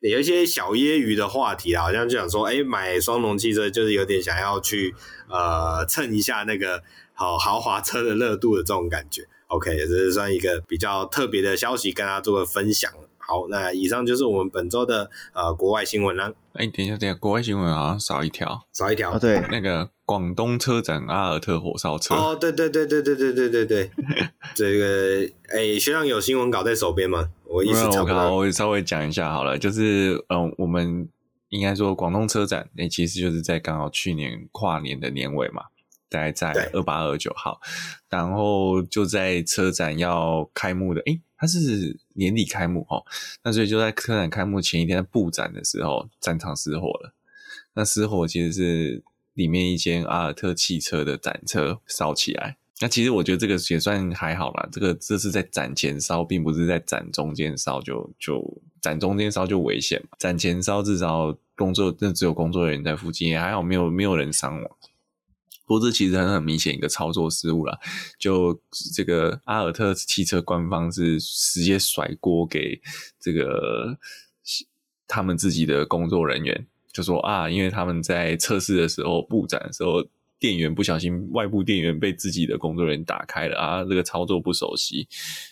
[0.00, 4.92] 有一些小揶揄的话题啦，好像就想说，哎、买双龙汽车就是有点想要去
[5.28, 6.82] 呃蹭一下那个
[7.14, 9.28] 好豪华车的热度的这种感觉。
[9.48, 12.90] OK，这是算一个比较特别的消息，跟大家做个分享。
[13.18, 16.32] 好，那以上就是我们本周的呃国外新闻啦。
[16.52, 19.12] 哎、欸，等一下，等一下，国外新闻好像少一条，少一条。
[19.12, 22.14] 哦，对，那个广东车展阿尔特火烧车。
[22.14, 23.90] 哦，对对对对对对对对对。
[24.54, 27.30] 这个，哎、欸，学长有新闻稿在手边吗？
[27.44, 27.84] 我意思。
[27.88, 31.08] 我我稍微讲一下好了，就是嗯、呃，我们
[31.48, 35.62] 应该说广东车展，那、欸、其实就是在刚好去年跨年的年尾嘛。
[36.08, 37.60] 大概在二八二九号，
[38.08, 43.04] 然后就在车展要开幕的，诶，它是年底开幕哦，
[43.42, 47.14] 那所以就在车展开幕前一天布展的时候，战场失火了。
[47.74, 52.56] 那失火其实是里面一间阿尔特汽车的展车烧起来。
[52.80, 60.16] 那其实我觉得这个也算还好啦，这个这是在展前烧，并不是在展中间烧，就就展中间烧就危险嘛。
[60.18, 64.70] 展前烧至少工作，那只有工作人员在附近，也还好没有没有人伤亡。
[65.66, 67.76] 不过这其实很很明显一个操作失误啦，
[68.18, 68.58] 就
[68.94, 72.80] 这个阿尔特汽车官方是直接甩锅给
[73.18, 73.98] 这个
[75.08, 80.04] 他们自己的工作人员，就说啊，因为他们在测试的时候布展的时候，
[80.38, 85.08] 电源不小心外部电源被自己的工作人员打开了啊，这个操作不熟悉，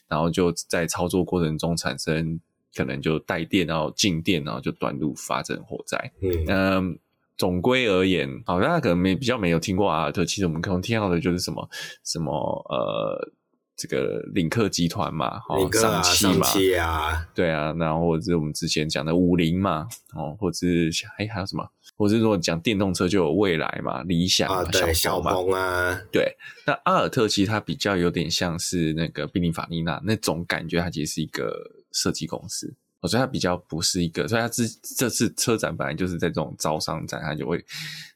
[0.07, 2.39] 然后就在操作过程中产生
[2.75, 6.13] 可能就带电，然后静电，然后就短路发生火灾。
[6.23, 6.45] 嗯。
[6.47, 6.99] 嗯
[7.37, 11.69] 总归而言，好，大家可能没比较没有听过阿尔特，其实我们可能听到的就是什么
[12.05, 12.33] 什么
[12.69, 13.33] 呃，
[13.77, 31.53] 这个领克集团嘛，领克啊，上汽啊，对啊，然后或者是我们之前讲的五菱嘛，哦，或者是哎还有什么，或者是说讲电动车就有蔚来嘛，理想啊，对，小鹏啊，对，那阿尔特其实它比较有点像是那个宾利法尼纳那种感觉，它其实是一个
[31.91, 32.73] 设计公司。
[33.07, 34.65] 所以它比较不是一个，所以它这
[34.97, 37.65] 这次车展本来就是在这种招商展，它就会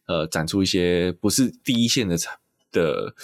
[0.07, 2.16] 呃展出一些不是第一线的
[2.72, 3.14] 的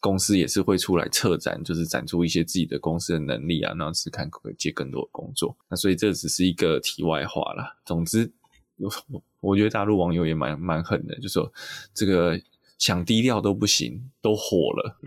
[0.00, 5.54] 公司也是会出来策展，就是展出一些自己的公司的能力啊，然后是看可不可以接更多的工作。
[5.68, 7.76] 那所以这只是一个题外话啦。
[7.84, 8.32] 总之，
[8.78, 11.52] 我我觉得大陆网友也蛮蛮狠的，就说
[11.92, 12.40] 这个
[12.80, 14.96] 想低调都不行，都火了。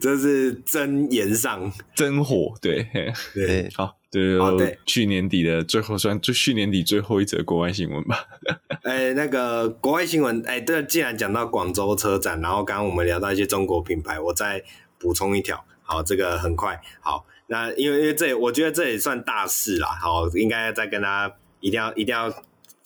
[0.00, 2.88] 这是真言上真火，对
[3.34, 8.24] 对， 好，对对，去年底的最后算就去年底最后一则国外新闻吧。
[8.84, 14.64] 哎，那个国外新闻，哎，对，既然讲到广州车展，然后刚刚我们聊到一些中国品牌，我再
[14.98, 15.62] 补充一条。
[15.82, 16.80] 好，这个很快。
[17.00, 19.88] 好，那因为因为这我觉得这也算大事啦。
[19.88, 22.32] 好，应该再跟大家一定要一定要。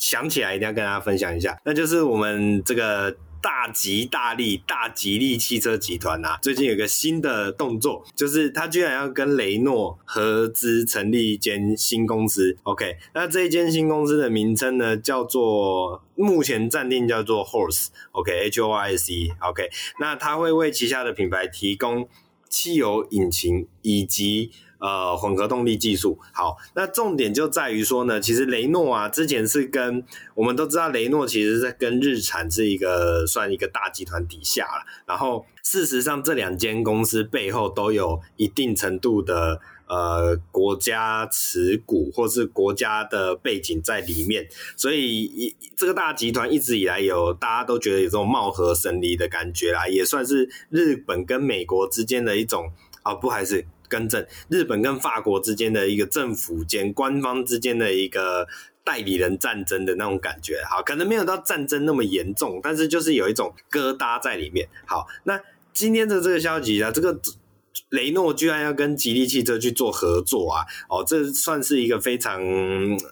[0.03, 12.59] 想起来一定要跟大家分享一下，那就是我们这个大吉大利大吉利汽车集团啊，最近有个新的动作，就是他居然要跟雷诺合资成立一间新公司。
[12.65, 22.09] OK，那这一间新公司的名称呢，叫做目前暂定叫做 Horse，OK，H ois ok 那他会为旗下的品牌提供
[22.49, 24.51] 汽油引擎以及。
[24.83, 30.03] 呃，混合动力技术好，那重点就在于说呢，其实雷诺啊，之前是跟
[30.35, 34.85] 我们都知道，雷诺其实是跟日产是一个算一个大集团底下了。
[35.07, 52.73] 然后事实上，这两间公司背后都有一定程度的呃国家持股或是国家的背景在里面，所以这个大集团一直以来有大家都觉得有这种貌合神离的感觉啦，也算是日本跟美国之间的一种
[53.05, 53.65] 啊，不还是。
[53.93, 58.47] 更正，日本跟法国之间的一个政府间、官方之间的一个
[58.83, 64.67] 代理人战争的那种感觉，好，可能没有到战争那么严重，但是就是有一种疙瘩在里面。
[64.87, 65.39] 好，那
[65.75, 67.21] 今天的这个消息啊，这个。
[67.93, 70.65] 雷诺居然要跟吉利汽车去做合作啊！
[70.89, 72.43] 哦，这算是一个非常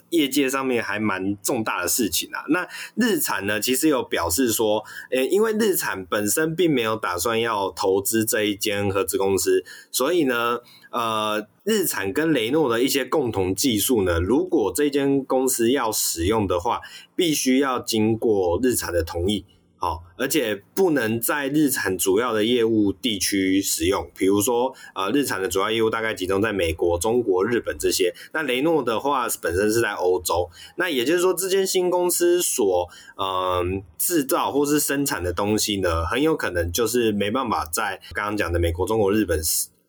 [0.09, 2.43] 业界上面还蛮重大的事情啊。
[2.49, 9.63] 那日产呢，其实有表示说，诶，因为日产本身并没有打算要投资这一间合资公司，
[9.93, 16.81] 所以呢，呃，日产跟雷诺的一些共同技术呢，如果这间公司要使用的话，
[17.15, 19.45] 必须要经过日产的同意。
[19.83, 28.15] 好，而且不能在日产主要的业务地区使用，比如说，呃，日产的主要业务大概集中在美国、中国、日本这些。
[28.35, 30.51] 那雷诺的话，本身是在欧洲。
[30.77, 33.65] 那也就是说，这间新公司所呃
[33.97, 39.41] 制造或是生产的东西呢，很有可能就是没办法在刚刚讲的美国、中国、日本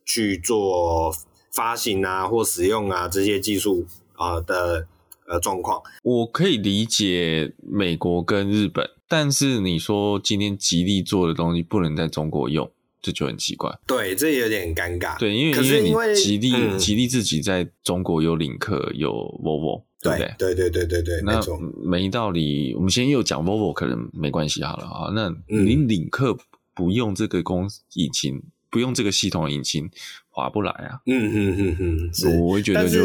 [0.06, 1.14] 去做
[1.52, 4.88] 发行啊或使用啊这些技术啊的
[5.32, 5.82] 呃状况。
[6.04, 8.88] 我可以理解美国跟日本。
[9.08, 13.70] 但是你说今天吉利做的东西不能在中国用，这就很奇怪。
[13.86, 15.20] 对，这有点尴尬。
[15.20, 19.12] 对，因为因为吉利、嗯、吉利自己在中国有领克，有
[19.44, 20.34] Volvo，对不对？
[20.38, 21.42] 对对对对对，那
[21.84, 22.74] 没道理。
[22.76, 25.12] 我们先又讲 Volvo 可能没关系好了啊。
[25.14, 26.38] 那你领克
[26.74, 29.90] 不用这个公引擎，不用这个系统引擎，
[30.30, 31.02] 划不来啊。
[31.06, 33.00] 嗯嗯嗯嗯，我会觉得就。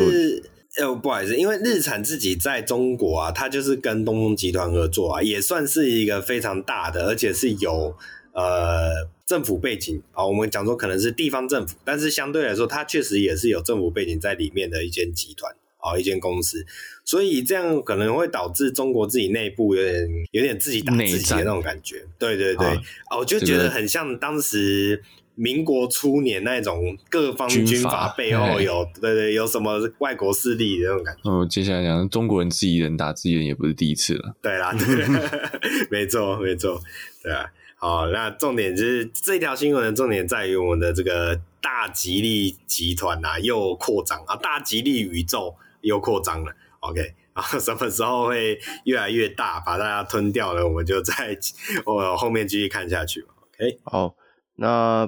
[0.79, 7.97] 呃，不好意思，因为日产自己在中国啊，它就是跟东风集团合作啊，也算是一个非常大的，而且是有
[8.33, 10.27] 呃政府背景啊。
[10.27, 16.67] 我们讲说可能是地方政府，但是相对来说，它确实也是有政府背景在里面的一间集团啊，一间公司。
[17.07, 22.05] 所以这样可能会导致中国自己内部有点有点自己打自己的那种感觉。
[22.19, 22.67] 对对对，
[23.07, 25.03] 啊，我就觉得很像当时。
[25.37, 31.31] 民国初年那种各方军阀背后有对对有什么外国势力的那种感觉。
[31.31, 34.35] 哦，接下来讲中国人自己人打自己人也不是第一次了。
[34.41, 35.07] 对啦，对
[35.93, 36.81] 没错没错，
[37.23, 37.45] 对啊。
[37.77, 46.53] 好，那重点就是这条新闻的重点在于我们的这个大吉利集团啊又扩张啊，大吉利宇宙又扩张了。
[46.81, 50.67] OK，然后 什么时候会越来越大，把大家吞掉了？
[50.67, 51.37] 我们就再
[51.85, 53.21] 我后面继续看下去。
[53.21, 54.17] OK，好，
[54.55, 55.07] 那。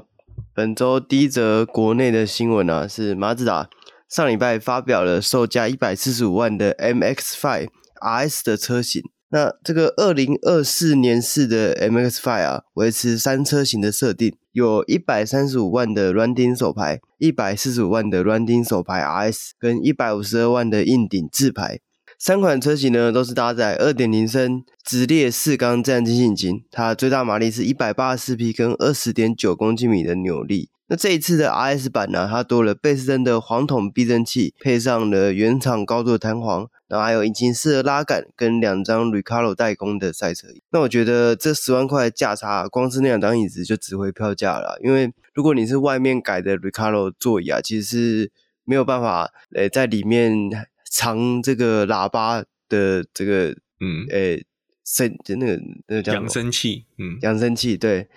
[0.59, 3.71] 本周第一则国内的新闻啊，是马自达
[4.09, 7.69] 上礼拜发表了售价一百四十五万的 MX-5
[8.01, 9.01] RS 的车型。
[9.29, 21.79] 那这个二零二四年式的 MX-5 啊，维持三车型的设定，有一百三十五万的软顶手排，一百四十五万的软顶手排 RS，跟一百五十二万的硬顶自排。
[22.19, 30.69] 三款车型呢，都是搭载二点零升直列四缸自然进气引擎，它最大马力是一百八十四匹，跟二十点九公斤米的扭力。
[30.89, 40.61] 那这一次的 RS 版呢，它多了贝斯登的黄筒避震器，配上了原厂高度弹簧，然后还有引擎式的拉杆跟两张 Recaro 代工的赛车椅。
[40.73, 44.77] 那我觉得这十万块的价差，光是那两张椅子就值回票价了。
[44.83, 48.33] 因为如果你是外面改的 Recaro 座椅啊，其实是
[48.65, 50.51] 没有办法诶在里面。
[50.91, 54.47] 藏这个喇叭的这个，嗯，诶、欸，
[54.85, 58.09] 声就那个那个叫扬声器，嗯，扬声器对。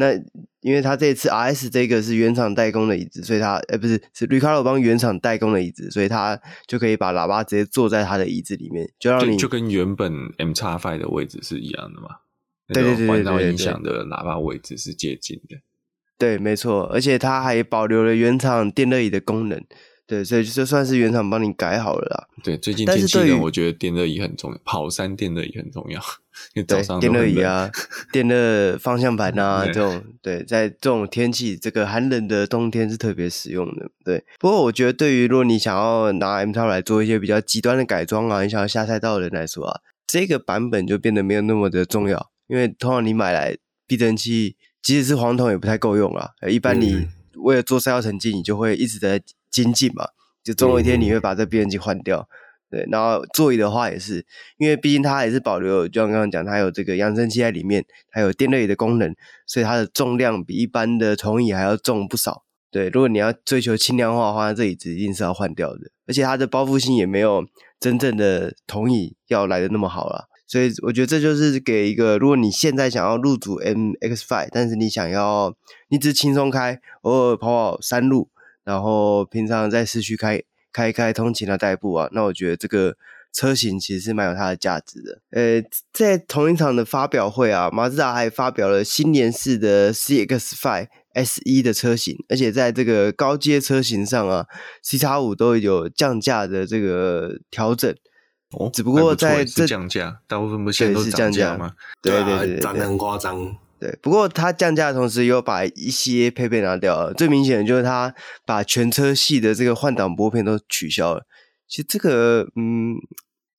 [0.00, 0.12] 那
[0.60, 12.08] 因为它这次 RS 这个是原厂代工的椅子，所以他呃、欸、不是是 Recaro 帮原厂代工的椅子，所以它就可以把喇叭直接坐在它的椅子里面，就让你就，就跟原本 MX-5 的位置是一样的嘛？
[12.68, 15.56] 对对对对对，环绕音响的喇叭位置是接近的。
[16.16, 19.60] 对，没错，而且它还保留了原厂电热椅的功能。
[20.08, 22.28] 对，所以就算是原厂帮你改好了啦。
[22.42, 26.00] 对，最近天气冷，我觉得电热椅很重要，跑山电热椅很重要。
[26.54, 27.70] 因为早上电热椅啊，
[28.10, 33.90] 电热方向盘啊， 这种对，在这种天气，这个寒冷的冬天是特别实用的。
[34.02, 46.30] 对，不过我觉得对于如果你想要拿 MX 来做一些比较极端的改装啊，你想要下赛道的人来说啊，这个版本就变得没有那么的重要，因为通常你买来避震器，即使是黄铜也不太够用啊。
[46.48, 49.20] 一般你为了做赛道成绩，你就会一直在。
[49.50, 50.06] 精进嘛，
[50.42, 52.28] 就总有一天你会把这避震器换掉，
[52.70, 52.86] 对。
[52.90, 54.24] 然后座椅的话也是，
[54.58, 59.14] 因为毕竟它也是保留，就像刚刚讲，它有这个扬声器在里面，还有电热椅的功能，
[59.46, 62.44] 所以它的重量比一般的铜椅还要重不少。
[62.70, 65.90] 对，如果你要追求轻量化的话，这椅子一定是要换掉的。
[66.06, 67.44] 而且它的包覆性也没有
[67.80, 70.28] 真正的铜椅要来的那么好了。
[70.46, 75.54] 所以我觉得这就是给一个，如果你现在想要入主 MX Five，但是你想要
[75.88, 78.30] 你只轻松开，偶尔跑跑山路。
[78.68, 82.98] 然后平常在市区开开开通勤的代步啊，那我觉得这个
[83.32, 85.22] 车型其实是蛮有它的价值的。
[85.30, 94.44] 呃，在同一场的发表会啊，马自达还发表了新年式的 CX-5 SE 的车型，而且在这个高阶车型上啊
[94.84, 97.90] ，CX-5 都有降价的这个调整。
[98.50, 101.72] 哦，只不过在这降价，大部分不现在都是降价吗？
[102.02, 103.56] 对对对，涨得很夸张。
[103.80, 107.14] 对，不过它降价的同时又把一些配备拿掉了。
[107.14, 108.12] 最明显的就是它
[108.44, 111.24] 把全车系的这个换挡拨片都取消了。
[111.68, 112.96] 其实这个，嗯，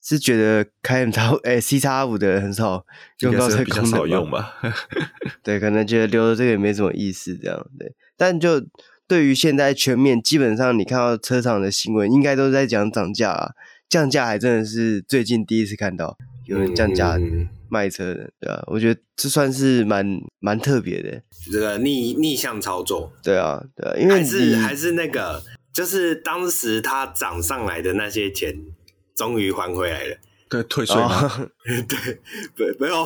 [0.04, 2.86] 是觉得开 M 叉 哎 C 叉五的人很少
[3.20, 4.56] 用到这个功能，比较少用吧？
[5.44, 7.96] 对，可能觉得留着这个也没什么意思，这样对。
[8.18, 8.62] 但就
[9.08, 13.52] 对于现在全面，基本上你看到车厂的新闻，应该都在讲涨价啊，
[13.88, 16.18] 降价还真的是最近第一次看到
[16.50, 17.18] 有人降价。
[17.72, 20.04] 卖车的，对啊，我觉得这算是蛮
[20.40, 21.22] 蛮特别的，
[21.52, 25.40] 这个逆逆向操作，对啊，对啊，因为还是还是那个，
[25.72, 28.56] 就是当时它涨上来的那些钱，
[29.16, 30.18] 终于还回来了。
[30.50, 31.32] 对，退税吗？
[31.32, 31.50] 哦、
[32.58, 33.06] 对，不，没有，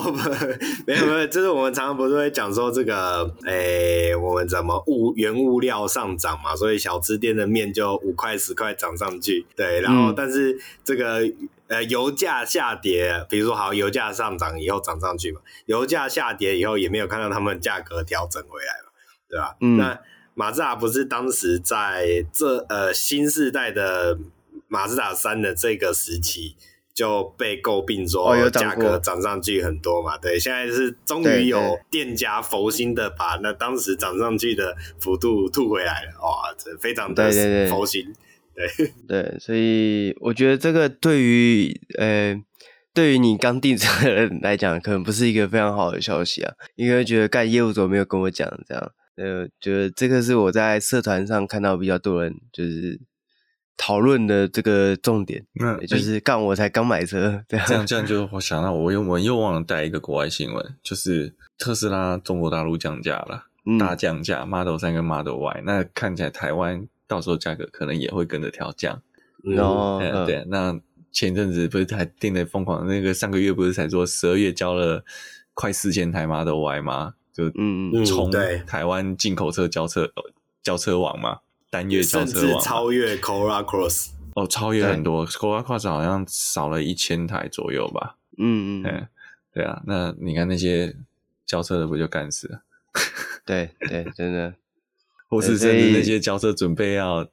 [0.86, 11.20] 没有，没有，就是我们常常不是会讲说这个，诶、欸，我们怎么物原物料上涨嘛，所以小吃店的面就五块十块涨上去，对，然后但是这个
[11.68, 18.90] 呃油价下跌，比如说好油价上涨以后涨上去嘛，油价下跌以后也没有看到他们价格调整回来嘛，
[19.28, 19.54] 对吧？
[19.60, 20.00] 嗯，那
[20.32, 24.18] 马自达不是当时在这呃新世代的
[24.66, 26.56] 马自达三的这个时期。
[26.94, 37.28] 就被诟病说价格涨上去很多嘛，对，现在是终于有店家佛心的把那当时涨上去的幅度吐回来了，哇，这非常的
[37.68, 38.14] 佛心，
[38.54, 38.86] 对。
[39.08, 42.40] 对，所以我觉得这个对于呃
[42.92, 53.00] 对于你刚订车的人来讲，可能不是一个非常好的消息啊，因为觉得干业务怎么没有跟我讲这样，呃，觉得这个是我在社团上看到比较多人就是。
[53.76, 69.02] 讨论的这个重点，那也就是干我才刚买车，这样这样，这样就我想到我又我又忘了带一个国外新闻，就是特斯拉中国大陆降价了，嗯、大降价，Model 三跟 Model Y，那看起来台湾到时候价格可能也会跟着调降。
[69.58, 70.80] 哦、嗯嗯，对，那
[71.12, 75.04] 前阵子不是还订的疯狂，那个上个月不是才说十二月交了
[75.52, 77.14] 快四千台 Model Y 吗？
[77.32, 78.30] 就嗯嗯，从
[78.66, 80.10] 台湾进口车交车
[80.62, 81.40] 交车网嘛。
[81.74, 88.16] 单月交车甚至超越 Corolla Cross 哦，超越很多 Corolla Cross 好像少了一千台左右吧。
[88.38, 89.06] 嗯嗯，对
[89.54, 90.94] 对啊，那你看那些
[91.44, 92.60] 交车的不就干死了？
[93.44, 94.54] 对对，真的，
[95.28, 97.28] 或是甚至那些交车准备要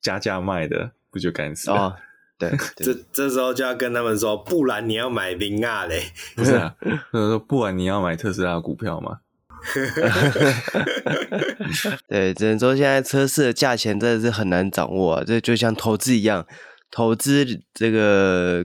[0.00, 1.76] 加价卖的，不就干死了？
[1.76, 1.96] 哦、
[2.38, 6.04] 对， 对这这时候就要跟他们说，不然你要买宾亚嘞？
[6.36, 6.76] 不是啊，
[7.10, 9.18] 说不然你要买特斯拉的股票吗？
[12.08, 16.46] 对，只能说现在车市的价钱真的是很难掌握啊，这就像投资一样，
[16.90, 18.64] 投资这个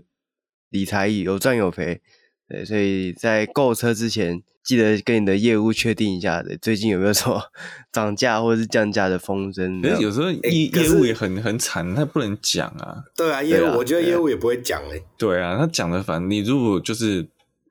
[0.70, 2.02] 理财有赚有赔。
[2.50, 7.42] 对，所以在购车之前，记得跟你的业务确定一下，对，最近有没有说
[7.92, 9.82] 涨价或者是降价的风声？
[9.82, 13.04] 可是有时候业业务也很很惨，他不能讲啊。
[13.16, 15.04] 对啊，业务、啊、我觉得业务也不会讲哎、欸。
[15.18, 17.28] 对啊，他讲的反正你如果就是。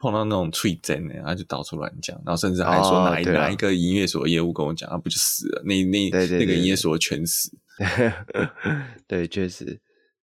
[0.07, 5.63] 碰到那种脆真的，他就到处乱讲，然后甚至还说哪一、哦、哪一个营业所的业务跟我讲，他不就死了？
[5.65, 7.51] 那那那个营业所全死。
[9.09, 9.81] 对，确实，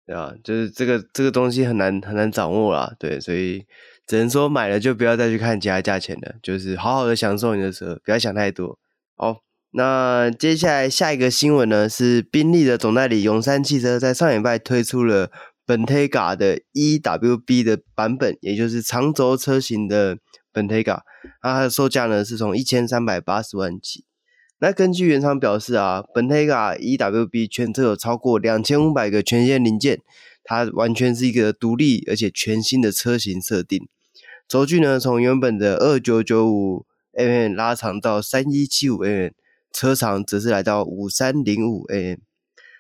[0.07, 2.95] 对啊，就是这个这个东西很难很难掌握啦。
[2.97, 3.65] 对，所以
[4.07, 8.79] 只能说买了就不要再去看其他价钱了，就是好好的享受你的车，不要想太多。
[9.17, 9.39] 好，
[9.73, 15.31] 那接下来下一个新闻呢，是宾利的总代理永山汽车在上礼拜推出了
[15.67, 20.19] Bentayga 的 EWB 的版本，也就是长轴车型的
[20.53, 21.01] Bentayga，
[21.43, 24.05] 那它的售价呢是从一千三百八十万起。
[24.59, 30.01] 那根据原厂表示啊，Bentayga EWB 全车有超过两千五百个全线零件。
[30.45, 33.87] 它完全是一个独立而且全新的车型设定，
[34.49, 39.31] 轴距呢从原本的二九九五 mm 拉长到三一七五 mm，
[39.73, 42.19] 车长则是来到五三零五 mm。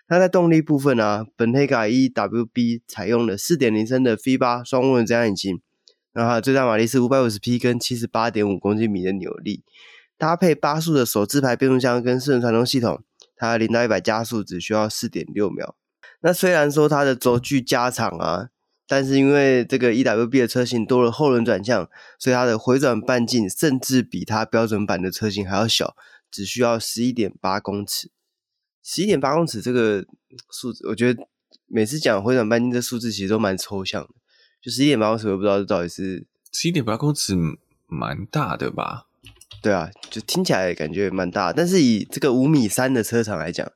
[0.09, 5.61] 那在动力部分呢、啊，Bentayga EWB 采用了四点零升的 V8 双涡轮增压引擎，
[6.12, 9.62] 那它的最大马力是五百五十匹跟七十八点五公斤米的扭力，
[10.18, 13.03] 搭配八速的手自排变速箱跟四轮传动系统，
[13.36, 15.76] 它零到一百加速只需要四点六秒。
[16.20, 18.48] 那虽然说它的轴距加长啊，
[18.86, 21.88] 但是因为这个 EWB 的车型多了后轮转向，
[22.18, 25.96] 所以它的回转半径甚至比它标准版的车型还要小，
[26.30, 28.11] 只需要十一点八公尺。
[28.83, 30.05] 十一点八公尺这个
[30.51, 31.26] 数字，我觉得
[31.66, 34.11] 每次讲回转半径这数字其实都蛮抽象的，
[34.61, 37.35] 就十一点八公尺，我不知道这到底是十一点八公尺
[37.87, 39.07] 蛮大的吧？
[39.62, 43.70] 对啊，就听起来感觉蛮大，但是以这个五米三的车长来讲。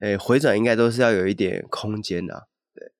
[0.00, 2.90] 诶，回转应该都是要有一点空间的，对。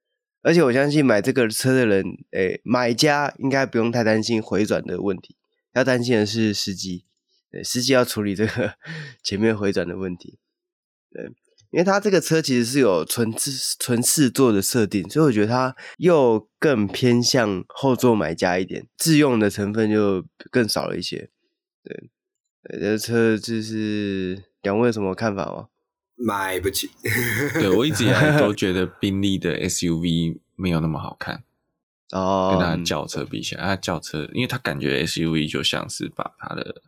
[0.43, 5.35] 而且我相信买这个车的人，诶，买家应该不用太担心回转的问题，
[5.73, 7.07] 要担心的是司机，
[7.51, 8.75] 对，司机要处理这个
[9.25, 10.39] 前面回转的问题，
[11.13, 11.33] 对。
[11.71, 21.31] 因为它这个车其实是有纯自纯四座的设定，所以我觉得它又更偏向后座买家一点，自用的成分就更少了一些，
[21.85, 22.11] 对。
[22.79, 25.69] 这车就是两位有什么看法吗？
[26.17, 26.91] 买不起，
[27.55, 31.43] 对，我一直以来都 觉得宾利的 SUV 没有那么好看
[32.11, 36.83] 哦，跟它轿车比起来，它轿车，因为它感觉 SUV 就像是把它的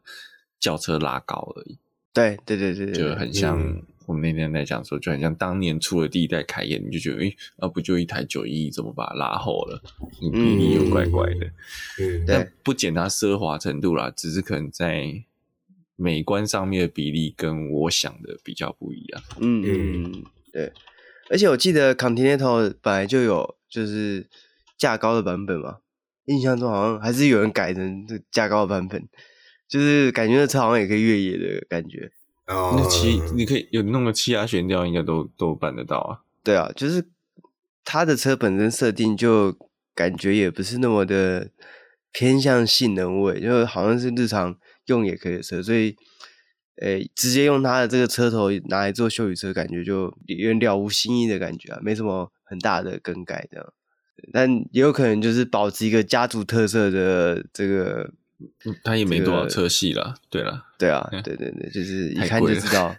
[0.61, 1.79] 轿车拉高而已，
[2.13, 9.83] 对对对对，就很像我们那天在讲说，就很像当年出了第一代凯宴，你就觉得，诶，那不就一台九一，怎么把它拉后了？
[10.21, 11.47] 你比例又怪怪的，
[12.01, 15.25] 嗯，但不减它奢华程度啦，只是可能在。
[15.95, 19.23] 美观上面的比例跟我想的比较不一样。
[19.39, 20.73] 嗯嗯，对。
[21.31, 24.27] 而且我记得 Continental 本来就有就是
[24.77, 25.77] 价高的版本嘛，
[26.25, 29.07] 印象中好像还是有人改成这价高的版本，
[29.69, 32.11] 就是感觉那车好像也可以越野的感觉。
[32.47, 36.21] 哦，那气你可以有弄个气压悬吊，应该都都办得到啊。
[36.43, 37.09] 对啊，就是
[37.85, 39.57] 它的车本身设定就
[39.95, 41.51] 感觉也不是那么的
[42.13, 44.57] 偏向性能位，就好像是日常。
[44.87, 45.95] 用也可以的车，所以，
[46.81, 53.73] 诶、欸，直接用它的这个车头拿来做修理车，感觉就有点了无新意的感觉啊，没什么很大的更改这样。
[54.33, 58.11] 但也有可能就是保持一个家族特色的这个，
[58.83, 60.15] 它也没多少车系了。
[60.31, 62.95] 对了，对啊，对对对，就是一看就知道。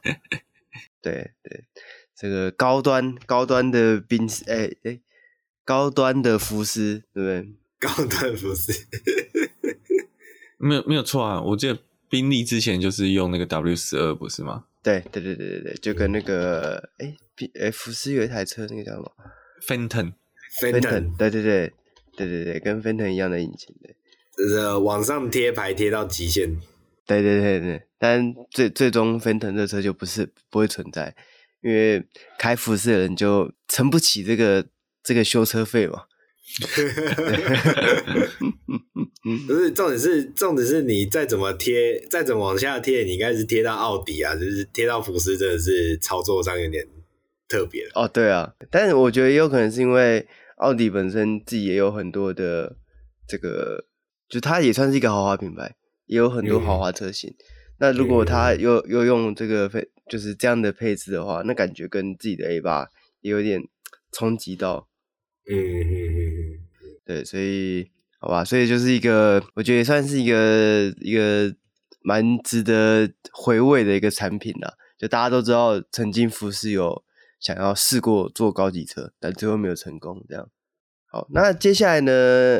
[1.01, 1.65] 对对，
[2.15, 5.01] 这个高端高端的宾士，哎、欸、哎、欸，
[5.65, 7.53] 高端的福斯，对不对？
[7.79, 8.71] 高端福斯。
[10.57, 11.41] 没有没有错啊！
[11.41, 11.77] 我记得
[12.07, 14.63] 宾利之前就是用那个 W 十二，不是吗？
[14.81, 17.17] 对对对对对对，就跟那个哎，
[17.59, 19.11] 哎福斯有一台车，那个叫什么
[19.67, 21.73] ？Phantom，Phantom，对对对
[22.15, 23.93] 对对对，跟 Phantom 一样的引擎，对，
[24.37, 26.57] 就是往上贴牌贴到极限。
[27.05, 31.13] 对对对对，但最最终 Phantom 这车就不是不会存在，
[31.61, 32.05] 因为
[32.39, 34.65] 开福斯的人就撑不起这个
[35.03, 36.03] 这个修车费嘛。
[39.47, 46.85] 不是重点是重点是你再怎么贴，再怎么往下贴，你应该是贴到奥迪啊，就是贴到福斯，真的是操作上有点
[47.47, 48.07] 特别哦。
[48.07, 50.27] 对啊，但是我觉得也有可能是因为
[50.57, 52.75] 奥迪本身自己也有很多的
[53.27, 53.85] 这个，
[54.27, 57.29] 就它也算是一个豪华品牌，也有很多豪华车型。
[57.29, 57.43] 嗯、
[57.79, 62.87] 那如果它又、嗯、又用这个配，就是这样的配置的话，那感觉跟自己的 A 八
[63.21, 63.61] 也有点
[64.11, 64.87] 冲击到。
[65.49, 66.59] 嗯嗯嗯嗯，
[67.05, 71.53] 对，所以好吧，所以就是一个，我觉得也算是一个一个
[72.01, 74.73] 蛮值得回味的一个产品啦。
[74.97, 77.03] 就大家都知道，曾经福斯有
[77.41, 80.23] 想要试过做高级车，但最后没有成功。
[80.29, 80.49] 这样，
[81.13, 82.11] 好，那接下来呢？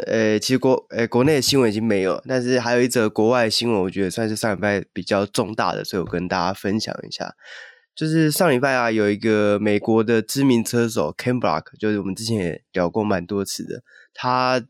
[0.06, 7.34] 呃，其实国呃国内的新闻已经没有，但是还有一则国外新闻，我觉得算是上礼拜比较重大的，所以我跟大家分享一下。
[7.96, 13.82] 就是上礼拜啊，有一个美国的知名车手 Ken Block，就是我们之前也聊过蛮多次的。
[14.14, 14.64] 他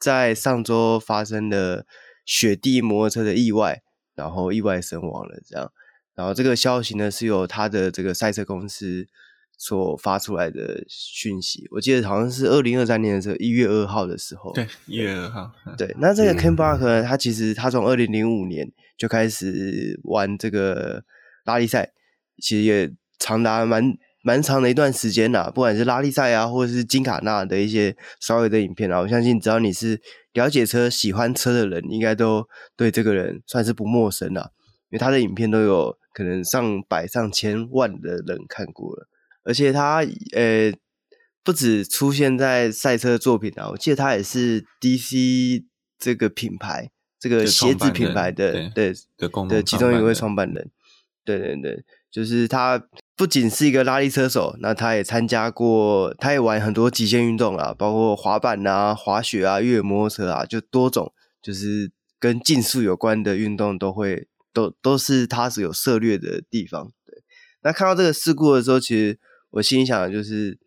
[0.00, 1.84] 在上周发生了
[2.24, 3.82] 雪地摩托车的意外，
[4.14, 5.38] 然后意外身亡了。
[5.46, 5.70] 这样，
[6.14, 9.06] 然后这个消息呢是由他的这个赛车公司
[9.56, 11.66] 所发出来的讯息。
[11.70, 14.52] 我记得好像是二零二三年的时候，一月二号的时候。
[14.52, 15.52] 对，一月二号。
[15.76, 21.04] 对，那这个 Ken Block 呢，他其实他从二零零五年就开始玩这个
[21.44, 21.92] 拉力赛，
[22.42, 23.96] 其实也长达蛮。
[24.22, 30.00] 蛮长的一段时间呐，不管是拉力赛啊，或者是金卡纳的一些稍微的影片啊，我相信只要你是
[30.32, 32.44] 了解车、喜欢车的人，应该都
[32.76, 34.50] 对这个人算是不陌生了。
[34.90, 39.06] 因为他的影片都有可能上百上千万的人看过了，
[39.46, 40.72] 而且他呃
[41.42, 45.64] 不止出现在赛车作品啊，我记得他也是 DC
[45.98, 50.70] 这个品牌这个鞋子品牌的对对的的其中一位创办人，
[51.24, 52.82] 对对对，就是他。
[53.18, 61.90] 不仅是一个拉力车手，那他也参加过，他也玩很多极限运动啊，包括滑板啊、滑雪啊、越野摩托车啊，就多种，就是
[62.20, 66.92] 跟竞速有关的运动都会都都是他是有涉猎的地方。
[67.06, 67.22] 对，
[67.62, 69.18] 那看到这个事故的时候，其实
[69.50, 70.58] 我心想就是，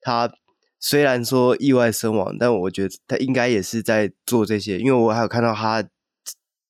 [0.00, 0.32] 他
[0.78, 5.88] 虽然说意外身亡，但我觉得他应该也是在做这些，因为我还有看到他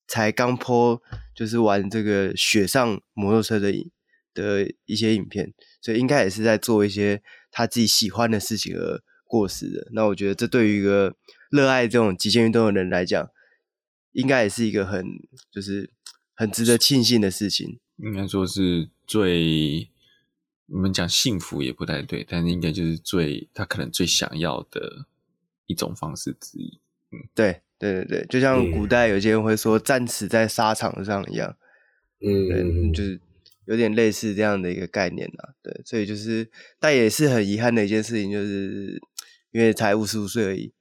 [0.07, 1.01] 才刚 po，
[1.35, 3.91] 就是玩这个雪上摩托车的影。
[4.33, 9.89] 的一些影片，所以应该也是在做一些他自己喜欢的事情而过世的。
[9.91, 11.13] 那我觉得这对于一个
[11.49, 13.29] 热爱这种极限运动的人来讲，
[14.13, 15.03] 应该也是一个很
[15.51, 15.91] 就是
[16.33, 17.81] 很值得庆幸的事情。
[17.97, 19.89] 应该说是最
[20.71, 25.05] 我们讲幸福也不太对，但是应该就是最他可能最想要的
[25.65, 26.79] 一种方式之一。
[27.11, 31.55] 嗯，对对对对，就像古代有些人会说“战死在沙场上”一样。
[32.19, 33.19] 嗯，就是。
[33.65, 36.49] 有点类似这样的一个概念啊，对，所以就是，
[36.79, 38.99] 但也是很遗憾的一件事情，就是
[39.51, 40.73] 因为才五十五岁而已，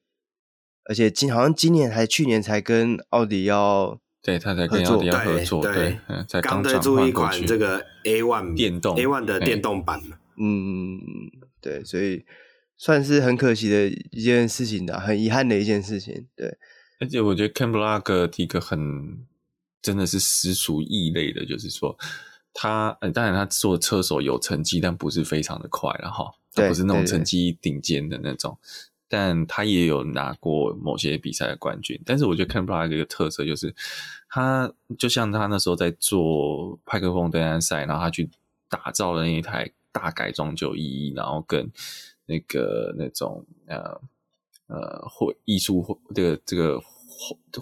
[0.86, 10.00] 而且今好像今年还去年才跟奥迪要对他才跟奥迪要合作，对，对嗯，才刚推出一款这个 A One 电动 A One 的电动版，
[10.36, 11.00] 嗯，
[11.60, 12.24] 对，所以
[12.76, 16.58] 算是很可惜的一件事情的，很遗憾的一件事情，对，
[17.00, 19.26] 而且我觉得 Ken Block 一个很
[19.80, 21.96] 真的是实属异类的，就是说。
[22.52, 28.58] 他呃，当然他做车手有成绩，但不是非常的快了哈，他不是那种成绩顶尖的那种。
[29.10, 32.00] 但他也有拿过某些比赛的冠军。
[32.06, 33.74] 但是我觉得 Ken Block 一个特色就是，
[34.30, 38.30] 他就像他那时候在做派克风登山赛，然后他去
[38.68, 41.70] 打造了那一台大改装九一一，然后跟
[42.26, 44.00] 那个那种呃
[44.68, 46.80] 呃绘艺术会这个这个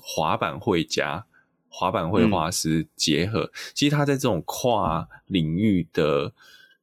[0.01, 1.25] 滑板绘家。
[1.71, 6.33] 滑板绘画师结合，嗯、其实他在这种跨领域的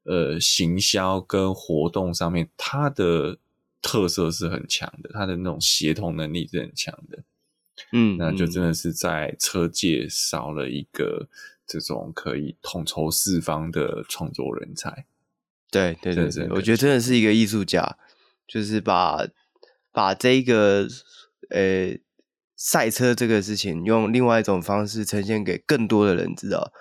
[0.03, 3.37] 呃行销跟活动上面，他的
[3.85, 7.23] 特色是很强的，他的那种协同能力是很强的。
[7.91, 11.29] 嗯，那就真的是在车界少了一个
[11.67, 15.05] 这种可以统筹四方的创作人才。
[15.69, 17.97] 对对对对，我觉得真的是一个艺术家，
[18.47, 19.27] 就是把
[19.91, 20.87] 把这个
[21.51, 21.97] 呃。
[22.57, 26.71] 赛车这个事情，用另外一种方式呈现给更多的人知道，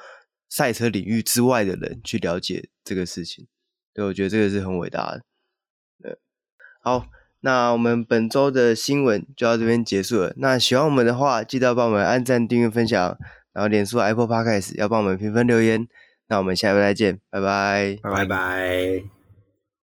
[0.48, 3.48] 赛车领域之外的人去了解这个事情，
[3.92, 5.24] 对，我觉得这个是很伟大的。
[6.84, 7.06] 好，
[7.40, 10.34] 那我们本周的新闻就到这边结束了。
[10.36, 13.16] 那喜欢我们的话，记得要帮我们按赞、订阅、分享，
[13.54, 15.88] 然后脸书 Apple Podcast 要帮我们评分留言。
[16.28, 19.13] 那我们下回再见，拜拜，拜拜。